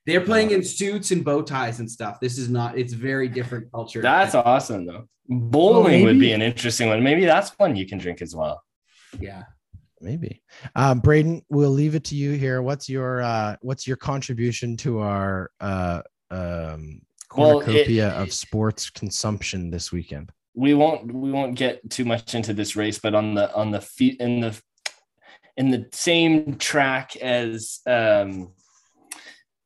[0.05, 2.21] They're playing in suits and bow ties and stuff.
[2.21, 2.79] This is not.
[2.79, 4.03] It's very different culture.
[4.03, 5.09] That's awesome though.
[5.29, 7.03] Bowling would be an interesting one.
[7.03, 8.63] Maybe that's one you can drink as well.
[9.19, 9.45] yeah.
[10.01, 10.43] Maybe.
[10.75, 12.61] Um, Braden, we'll leave it to you here.
[12.63, 17.01] What's your uh what's your contribution to our uh um
[17.37, 20.33] Well, it- of sports consumption this weekend?
[20.59, 23.81] we won't we won't get too much into this race, but on the on the
[23.81, 24.59] feet in the
[25.57, 28.53] in the same track as um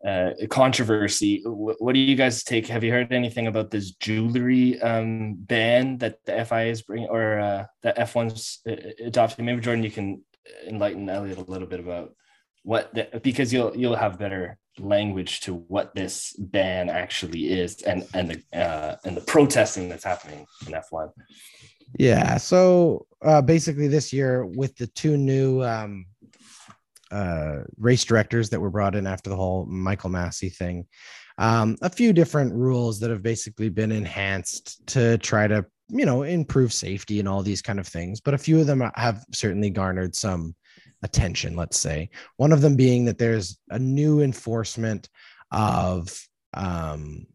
[0.06, 1.42] uh controversy.
[1.42, 2.66] Wh- what do you guys take?
[2.68, 7.38] Have you heard anything about this jewelry um ban that the fia is bringing or
[7.38, 10.22] uh the f1's uh, adopting maybe jordan you can
[10.66, 12.14] enlighten elliot a little bit about
[12.62, 18.06] what the, because you'll you'll have better language to what this ban actually is and
[18.14, 21.10] and the uh and the protesting that's happening in f1
[21.98, 22.36] Yeah.
[22.38, 26.06] So uh, basically, this year with the two new um,
[27.10, 30.86] uh, race directors that were brought in after the whole Michael Masi thing,
[31.38, 36.22] um, a few different rules that have basically been enhanced to try to, you know,
[36.22, 38.20] improve safety and all these kind of things.
[38.20, 40.54] But a few of them have certainly garnered some
[41.02, 42.10] attention, let's say.
[42.36, 45.08] One of them being that there's a new enforcement
[45.50, 46.16] of
[46.54, 47.26] um,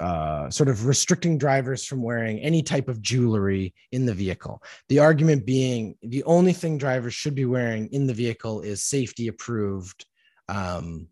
[0.00, 4.62] uh, sort of restricting drivers from wearing any type of jewelry in the vehicle.
[4.88, 9.28] The argument being the only thing drivers should be wearing in the vehicle is safety
[9.28, 10.06] approved.
[10.48, 11.08] Um,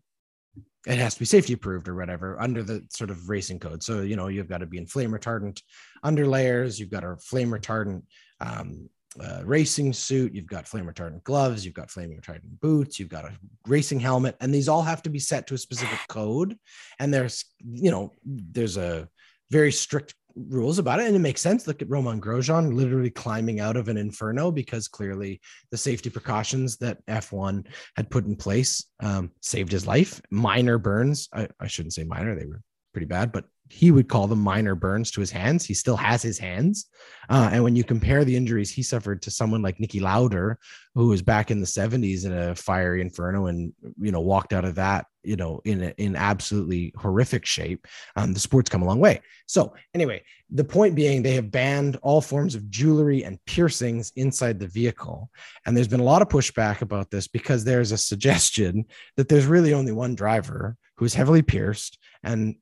[0.85, 3.83] it has to be safety approved or whatever under the sort of racing code.
[3.83, 5.61] So, you know, you've got to be in flame retardant
[6.03, 8.03] underlayers, you've got a flame retardant
[8.39, 8.89] um,
[9.21, 13.25] uh, racing suit, you've got flame retardant gloves, you've got flame retardant boots, you've got
[13.25, 13.31] a
[13.67, 16.57] racing helmet, and these all have to be set to a specific code
[16.99, 19.07] and there's you know there's a
[19.51, 21.67] very strict rules about it, and it makes sense.
[21.67, 25.41] Look at Romain Grosjean literally climbing out of an inferno because clearly
[25.71, 30.21] the safety precautions that F1 had put in place um, saved his life.
[30.29, 31.27] Minor burns.
[31.33, 32.61] I, I shouldn't say minor; they were
[32.93, 35.65] pretty bad, but he would call them minor burns to his hands.
[35.65, 36.87] He still has his hands.
[37.29, 40.57] Uh, and when you compare the injuries he suffered to someone like Niki Lauda,
[40.95, 44.65] who was back in the 70s in a fiery inferno and, you know, walked out
[44.65, 48.85] of that, you know, in, a, in absolutely horrific shape, um, the sport's come a
[48.85, 49.21] long way.
[49.47, 54.59] So, anyway, the point being, they have banned all forms of jewelry and piercings inside
[54.59, 55.29] the vehicle.
[55.65, 58.85] And there's been a lot of pushback about this because there's a suggestion
[59.17, 62.55] that there's really only one driver who's heavily pierced and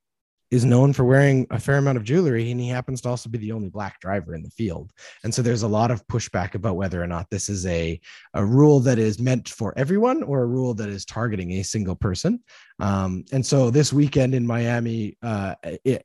[0.56, 3.38] is known for wearing a fair amount of jewelry and he happens to also be
[3.38, 4.92] the only black driver in the field.
[5.24, 8.00] And so there's a lot of pushback about whether or not this is a,
[8.34, 11.96] a rule that is meant for everyone or a rule that is targeting a single
[11.96, 12.42] person.
[12.80, 15.56] Um, and so this weekend in miami uh,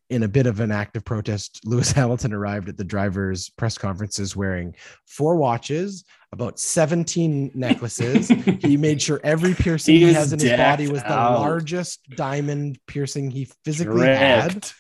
[0.09, 3.77] in a bit of an act of protest lewis hamilton arrived at the drivers press
[3.77, 8.29] conferences wearing four watches about 17 necklaces.
[8.61, 11.41] he made sure every piercing he, he has in his body was the out.
[11.41, 14.71] largest diamond piercing he physically had.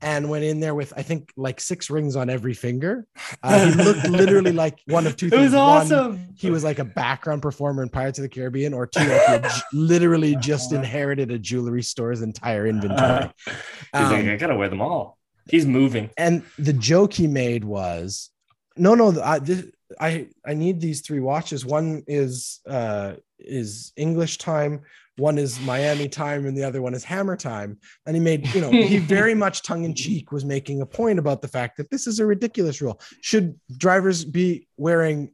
[0.00, 3.06] And went in there with, I think, like six rings on every finger.
[3.42, 5.40] Uh, he looked literally like one of two things.
[5.40, 6.08] It was awesome.
[6.08, 9.44] One, he was like a background performer in Pirates of the Caribbean, or two, like
[9.44, 13.30] he literally just inherited a jewelry store's entire inventory.
[13.44, 13.54] He's
[13.92, 15.18] um, like, I gotta wear them all.
[15.50, 16.10] He's moving.
[16.16, 18.30] And the joke he made was,
[18.76, 19.66] no, no, I, this,
[20.00, 21.64] I I need these three watches.
[21.64, 24.80] One is uh is English time,
[25.16, 27.78] one is Miami time, and the other one is Hammer time.
[28.06, 31.18] And he made, you know, he very much tongue in cheek was making a point
[31.18, 33.00] about the fact that this is a ridiculous rule.
[33.20, 35.32] Should drivers be wearing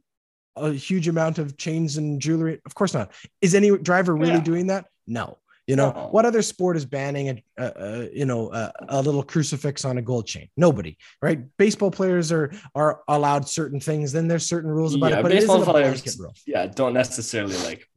[0.55, 2.59] a huge amount of chains and jewelry?
[2.65, 3.11] Of course not.
[3.41, 4.41] Is any driver really yeah.
[4.41, 4.85] doing that?
[5.07, 5.37] No.
[5.67, 6.07] You know, oh.
[6.11, 9.97] what other sport is banning a, a, a you know a, a, little crucifix on
[9.97, 10.49] a gold chain?
[10.57, 11.39] Nobody, right?
[11.57, 14.11] Baseball players are are allowed certain things.
[14.11, 17.87] Then there's certain rules about yeah, it, but baseball it players, yeah, don't necessarily like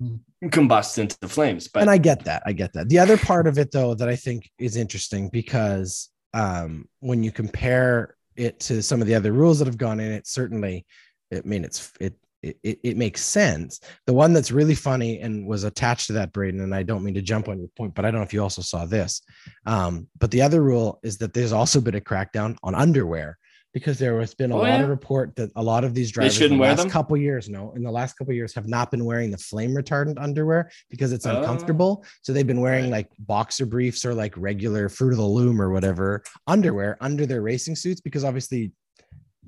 [0.45, 1.69] combust into the flames.
[1.69, 2.89] But and I get that, I get that.
[2.89, 7.33] The other part of it though that I think is interesting because um, when you
[7.33, 10.85] compare it to some of the other rules that have gone in, it certainly,
[11.33, 12.15] I mean, it's it
[12.63, 13.81] it, it, makes sense.
[14.07, 17.15] The one that's really funny and was attached to that, Braden, and I don't mean
[17.15, 19.23] to jump on your point, but I don't know if you also saw this.
[19.67, 23.39] Um, but the other rule is that there's also been a crackdown on underwear
[23.75, 24.83] because there has been a oh, lot yeah?
[24.83, 26.89] of report that a lot of these drivers in the last them?
[26.89, 30.23] couple years, no, in the last couple years have not been wearing the flame retardant
[30.23, 32.03] underwear because it's uncomfortable.
[32.03, 32.09] Oh.
[32.23, 35.71] So they've been wearing like boxer briefs or like regular fruit of the loom or
[35.71, 38.71] whatever underwear under their racing suits because obviously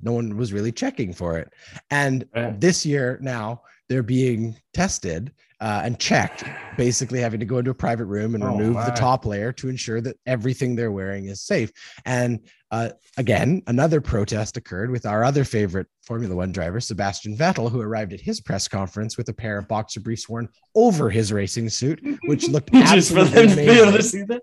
[0.01, 1.51] no one was really checking for it.
[1.91, 2.25] And
[2.59, 6.43] this year now they're being tested uh, and checked,
[6.77, 8.85] basically having to go into a private room and oh, remove my.
[8.85, 11.71] the top layer to ensure that everything they're wearing is safe.
[12.05, 17.71] And uh, again, another protest occurred with our other favorite Formula One driver, Sebastian Vettel,
[17.71, 21.33] who arrived at his press conference with a pair of boxer briefs worn over his
[21.33, 24.39] racing suit, which looked absolutely amazing.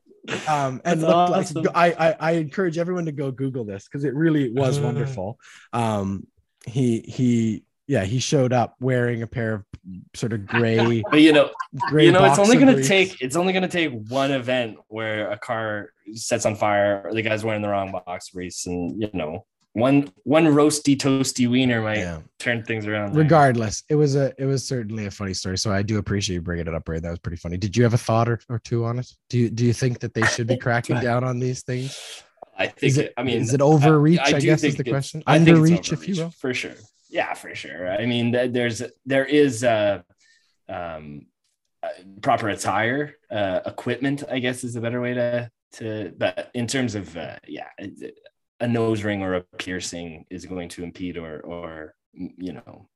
[0.49, 1.63] Um, and looked awesome.
[1.63, 4.87] like I, I, I encourage everyone to go Google this because it really was uh-huh.
[4.87, 5.39] wonderful.
[5.73, 6.27] Um,
[6.67, 9.65] he he yeah, he showed up wearing a pair of
[10.15, 11.03] sort of gray.
[11.11, 11.51] but you know,
[11.91, 14.79] gray you know, it's only going to take it's only going to take one event
[14.89, 19.01] where a car sets on fire, or the guy's wearing the wrong box briefs, and
[19.01, 19.45] you know,
[19.75, 22.21] one one roasty toasty wiener might yeah.
[22.39, 23.13] turn things around.
[23.13, 23.23] There.
[23.23, 25.59] Regardless, it was a it was certainly a funny story.
[25.59, 27.01] So I do appreciate you bringing it up, Ray.
[27.01, 27.57] That was pretty funny.
[27.57, 29.13] Did you have a thought or, or two on it?
[29.29, 32.23] Do you do you think that they should be cracking down on these things?
[32.57, 32.83] I think.
[32.85, 34.21] Is it, I mean, is it overreach?
[34.21, 35.25] I, I, I guess is the question.
[35.27, 36.75] Underreach, if you will, for sure.
[37.11, 37.91] Yeah, for sure.
[37.91, 40.03] I mean, there's there is uh,
[40.69, 41.27] um,
[41.83, 41.89] uh,
[42.23, 44.23] proper attire, uh, equipment.
[44.31, 46.13] I guess is a better way to to.
[46.17, 47.71] But in terms of uh, yeah,
[48.61, 52.89] a nose ring or a piercing is going to impede or or you know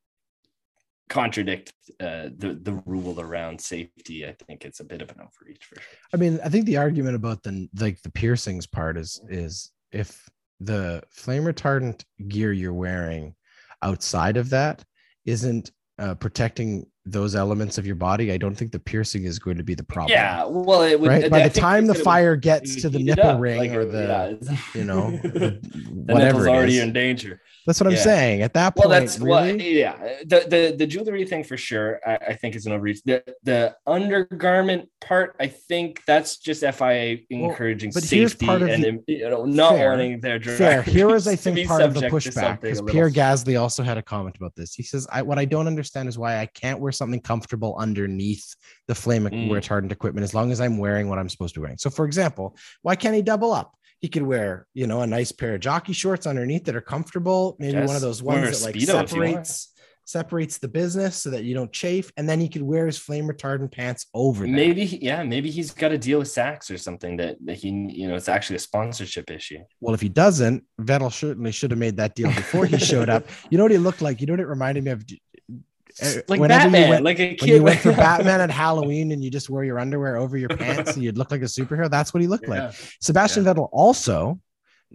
[1.08, 5.64] contradict uh, the the rule around safety, I think it's a bit of an overreach
[5.64, 5.92] for sure.
[6.12, 10.28] I mean, I think the argument about the like the piercings part is is if
[10.60, 13.34] the flame retardant gear you're wearing
[13.82, 14.84] outside of that
[15.24, 19.56] isn't uh, protecting those elements of your body, I don't think the piercing is going
[19.56, 20.12] to be the problem.
[20.12, 21.30] Yeah, well, it would, right?
[21.30, 24.84] by I the time the fire gets to the nipple ring like, or the, you
[24.84, 25.58] know, the,
[26.06, 27.40] the nipple's already in danger.
[27.68, 27.98] That's what yeah.
[27.98, 28.42] I'm saying.
[28.42, 29.52] At that point, well, that's really?
[29.52, 29.96] well, yeah.
[30.24, 33.02] The, the the jewelry thing for sure, I, I, think is an overreach.
[33.04, 39.28] The the undergarment part, I think that's just FIA encouraging well, safety and the, you
[39.28, 40.58] know not fair, wanting their drivers.
[40.58, 40.80] Fair.
[40.80, 44.36] Here is, I think, part of the pushback because Pierre Gasly also had a comment
[44.36, 44.72] about this.
[44.72, 48.54] He says, I, "What I don't understand is why I can't wear something comfortable underneath
[48.86, 49.48] the flame mm.
[49.48, 52.04] retardant equipment as long as I'm wearing what I'm supposed to be wearing." So, for
[52.04, 53.72] example, why can't he double up?
[54.00, 57.56] He could wear, you know, a nice pair of jockey shorts underneath that are comfortable.
[57.58, 59.46] Maybe one of those ones that like Speedo if you want.
[59.46, 59.72] separates
[60.08, 62.10] separates the business so that you don't chafe.
[62.16, 64.50] And then he could wear his flame retardant pants over that.
[64.50, 68.08] Maybe, yeah, maybe he's got a deal with Saks or something that, that he, you
[68.08, 69.58] know, it's actually a sponsorship issue.
[69.80, 73.26] Well, if he doesn't, Vettel certainly should have made that deal before he showed up.
[73.50, 74.20] You know what he looked like?
[74.20, 75.04] You know what it reminded me of?
[76.02, 77.48] Uh, Like whenever Batman, went- like a when kid.
[77.48, 80.94] you went for Batman at Halloween and you just wore your underwear over your pants
[80.94, 82.60] and you'd look like a superhero, that's what he looked like.
[82.60, 82.72] Yeah.
[83.00, 84.40] Sebastian Vettel also,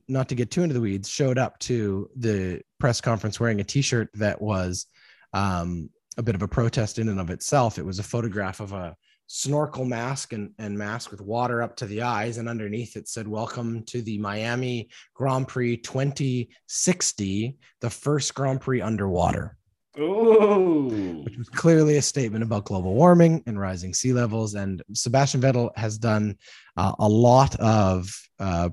[0.08, 3.64] not to get too into the weeds, showed up to the press conference wearing a
[3.64, 4.86] t-shirt that was
[5.34, 7.78] um, a bit of a protest in and of itself.
[7.78, 8.96] It was a photograph of a
[9.28, 13.28] snorkel mask and, and mask with water up to the eyes, and underneath it said,
[13.28, 19.58] "Welcome to the Miami Grand Prix 2060, the first Grand Prix underwater."
[20.00, 21.22] Ooh.
[21.24, 24.56] which was clearly a statement about global warming and rising sea levels.
[24.56, 26.38] And Sebastian Vettel has done
[26.78, 28.70] uh, a lot of, uh,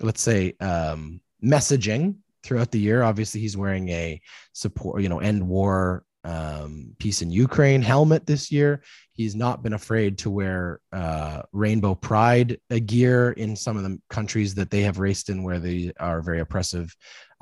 [0.00, 3.02] let's say, um, messaging throughout the year.
[3.02, 4.20] Obviously, he's wearing a
[4.52, 8.82] support, you know, end war um, peace in Ukraine helmet this year.
[9.12, 14.54] He's not been afraid to wear uh, rainbow pride gear in some of the countries
[14.54, 16.94] that they have raced in, where they are very oppressive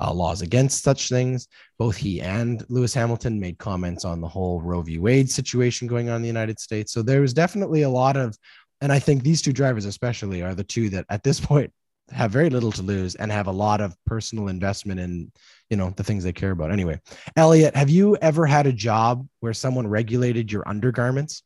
[0.03, 1.47] uh, laws against such things.
[1.79, 4.99] Both he and Lewis Hamilton made comments on the whole Roe v.
[4.99, 6.91] Wade situation going on in the United States.
[6.91, 8.37] So there was definitely a lot of,
[8.81, 11.71] and I think these two drivers especially are the two that at this point
[12.11, 15.31] have very little to lose and have a lot of personal investment in,
[15.69, 16.71] you know, the things they care about.
[16.71, 16.99] Anyway,
[17.37, 21.43] Elliot, have you ever had a job where someone regulated your undergarments?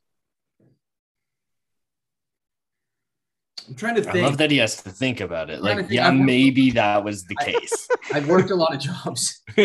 [3.68, 4.16] I'm trying to think.
[4.18, 5.62] I love that he has to think about it.
[5.62, 7.88] Like, yeah, I've- maybe that was the case.
[8.14, 9.42] I've worked a lot of jobs.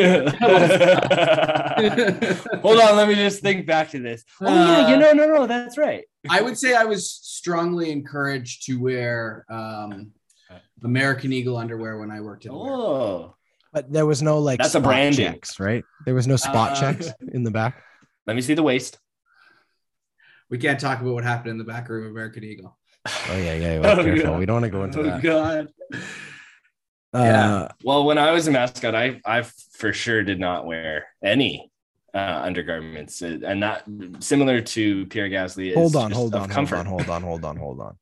[2.63, 4.25] Hold on, let me just think back to this.
[4.41, 6.05] Oh yeah, you Uh, know, no, no, that's right.
[6.29, 10.13] I would say I was strongly encouraged to wear um,
[10.83, 12.53] American Eagle underwear when I worked at.
[12.53, 12.57] Oh.
[12.59, 13.35] Oh,
[13.73, 15.27] But there was no like That's a spot branding.
[15.33, 15.85] checks, right?
[16.05, 17.83] There was no spot Uh, checks in the back.
[18.27, 18.99] let me see the waist.
[20.51, 22.77] We can't talk about what happened in the back room of American Eagle.
[23.07, 23.79] Oh yeah, yeah.
[23.81, 24.25] Well, Oh, careful.
[24.31, 24.39] God.
[24.39, 25.23] We don't want to go into Oh that.
[25.23, 25.69] God.
[27.15, 29.43] Uh, Well, when I was a mascot, I I
[29.73, 31.71] for sure did not wear any
[32.15, 33.85] uh, undergarments, and that
[34.21, 35.69] similar to Pierre Gasly.
[35.71, 37.97] Is hold on, hold on, hold on, hold on, hold on, hold on.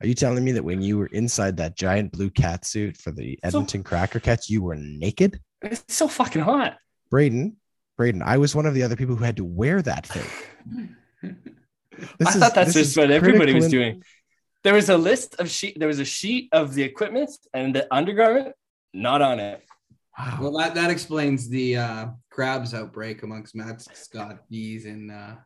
[0.00, 3.10] Are you telling me that when you were inside that giant blue cat suit for
[3.12, 5.40] the So- Edmonton Cracker Cats, you were naked?
[5.62, 6.76] It's so fucking hot.
[7.10, 7.56] Braden,
[7.96, 10.86] Braden, I was one of the other people who had to wear that thing.
[12.20, 14.02] I is- thought that's just what everybody was doing.
[14.64, 15.78] There was a list of sheet.
[15.78, 18.54] There was a sheet of the equipment and the undergarment,
[18.94, 19.62] not on it.
[20.18, 20.38] Wow.
[20.40, 25.36] Well, that, that explains the uh, crabs outbreak amongst Matt Scott bees in uh,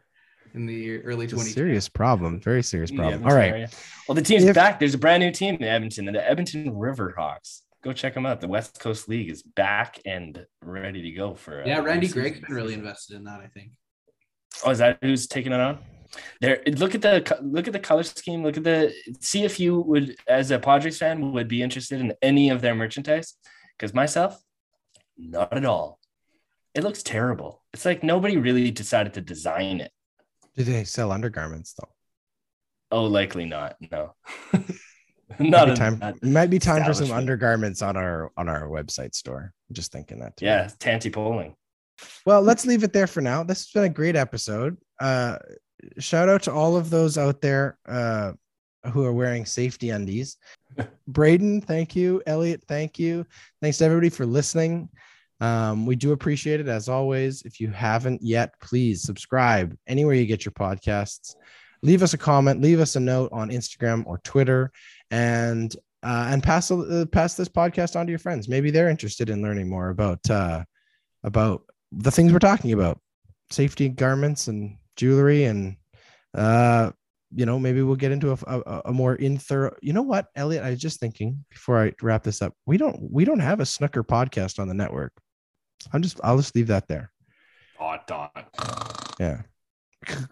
[0.54, 1.54] in the early It's 20s.
[1.54, 2.40] serious problem.
[2.40, 3.24] Very serious problem.
[3.26, 3.50] All right.
[3.50, 3.68] area.
[4.06, 4.78] Well, the team's If- back.
[4.78, 7.62] There's a brand new team in Edmonton, the Edmonton Riverhawks.
[7.82, 8.40] Go check them out.
[8.40, 11.62] The West Coast League is back and ready to go for.
[11.62, 12.22] uh, Yeah, Randy season.
[12.22, 13.72] Gregg's been really invested in that, I think.
[14.64, 15.78] Oh, is that who's taking it on?
[16.40, 18.42] There, look at the look at the color scheme.
[18.42, 22.14] Look at the see if you would, as a Padres fan, would be interested in
[22.22, 23.34] any of their merchandise.
[23.76, 24.42] Because myself,
[25.16, 25.98] not at all.
[26.74, 27.62] It looks terrible.
[27.72, 29.90] It's like nobody really decided to design it.
[30.56, 31.88] Do they sell undergarments though?
[32.90, 33.76] Oh, likely not.
[33.90, 34.14] No,
[35.38, 35.98] not a- time.
[35.98, 39.52] not- It might be time for some undergarments on our on our website store.
[39.68, 40.36] I'm just thinking that.
[40.36, 40.46] Too.
[40.46, 41.54] Yeah, Tanty polling.
[42.24, 43.42] Well, let's leave it there for now.
[43.42, 44.76] This has been a great episode.
[45.00, 45.38] Uh,
[45.98, 48.32] shout out to all of those out there uh,
[48.92, 50.36] who are wearing safety undies.
[51.08, 52.22] Braden, thank you.
[52.26, 53.26] Elliot, thank you.
[53.60, 54.88] Thanks to everybody for listening.
[55.40, 57.42] Um, we do appreciate it as always.
[57.42, 61.34] If you haven't yet, please subscribe anywhere you get your podcasts.
[61.82, 64.72] Leave us a comment, leave us a note on Instagram or Twitter,
[65.12, 68.48] and uh, and pass uh, pass this podcast on to your friends.
[68.48, 70.64] Maybe they're interested in learning more about uh,
[71.22, 71.62] about
[71.92, 73.00] the things we're talking about
[73.50, 75.76] safety garments and jewelry and
[76.34, 76.90] uh
[77.34, 80.26] you know maybe we'll get into a, a, a more in thorough you know what
[80.34, 80.64] elliot?
[80.64, 83.66] I was just thinking before i wrap this up we don't we don't have a
[83.66, 85.12] snooker podcast on the network.
[85.92, 87.10] I'm just i'll just leave that there.
[87.78, 89.16] Dot dot.
[89.20, 89.42] yeah.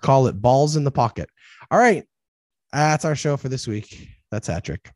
[0.01, 1.31] Call it balls in the pocket.
[1.71, 2.05] All right.
[2.73, 4.09] That's our show for this week.
[4.31, 4.91] That's Hattrick.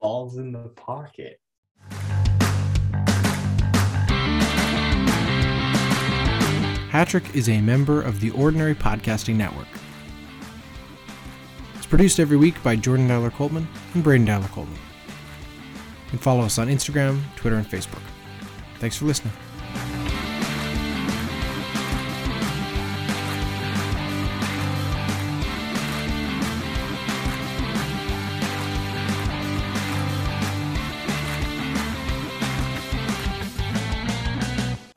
[0.00, 1.38] Balls in the pocket.
[6.90, 9.68] Hattrick is a member of the Ordinary Podcasting Network.
[11.76, 14.76] It's produced every week by Jordan Dowler Coltman and Braden Dowler Coltman.
[16.08, 18.02] Can follow us on Instagram, Twitter, and Facebook.
[18.80, 19.32] Thanks for listening.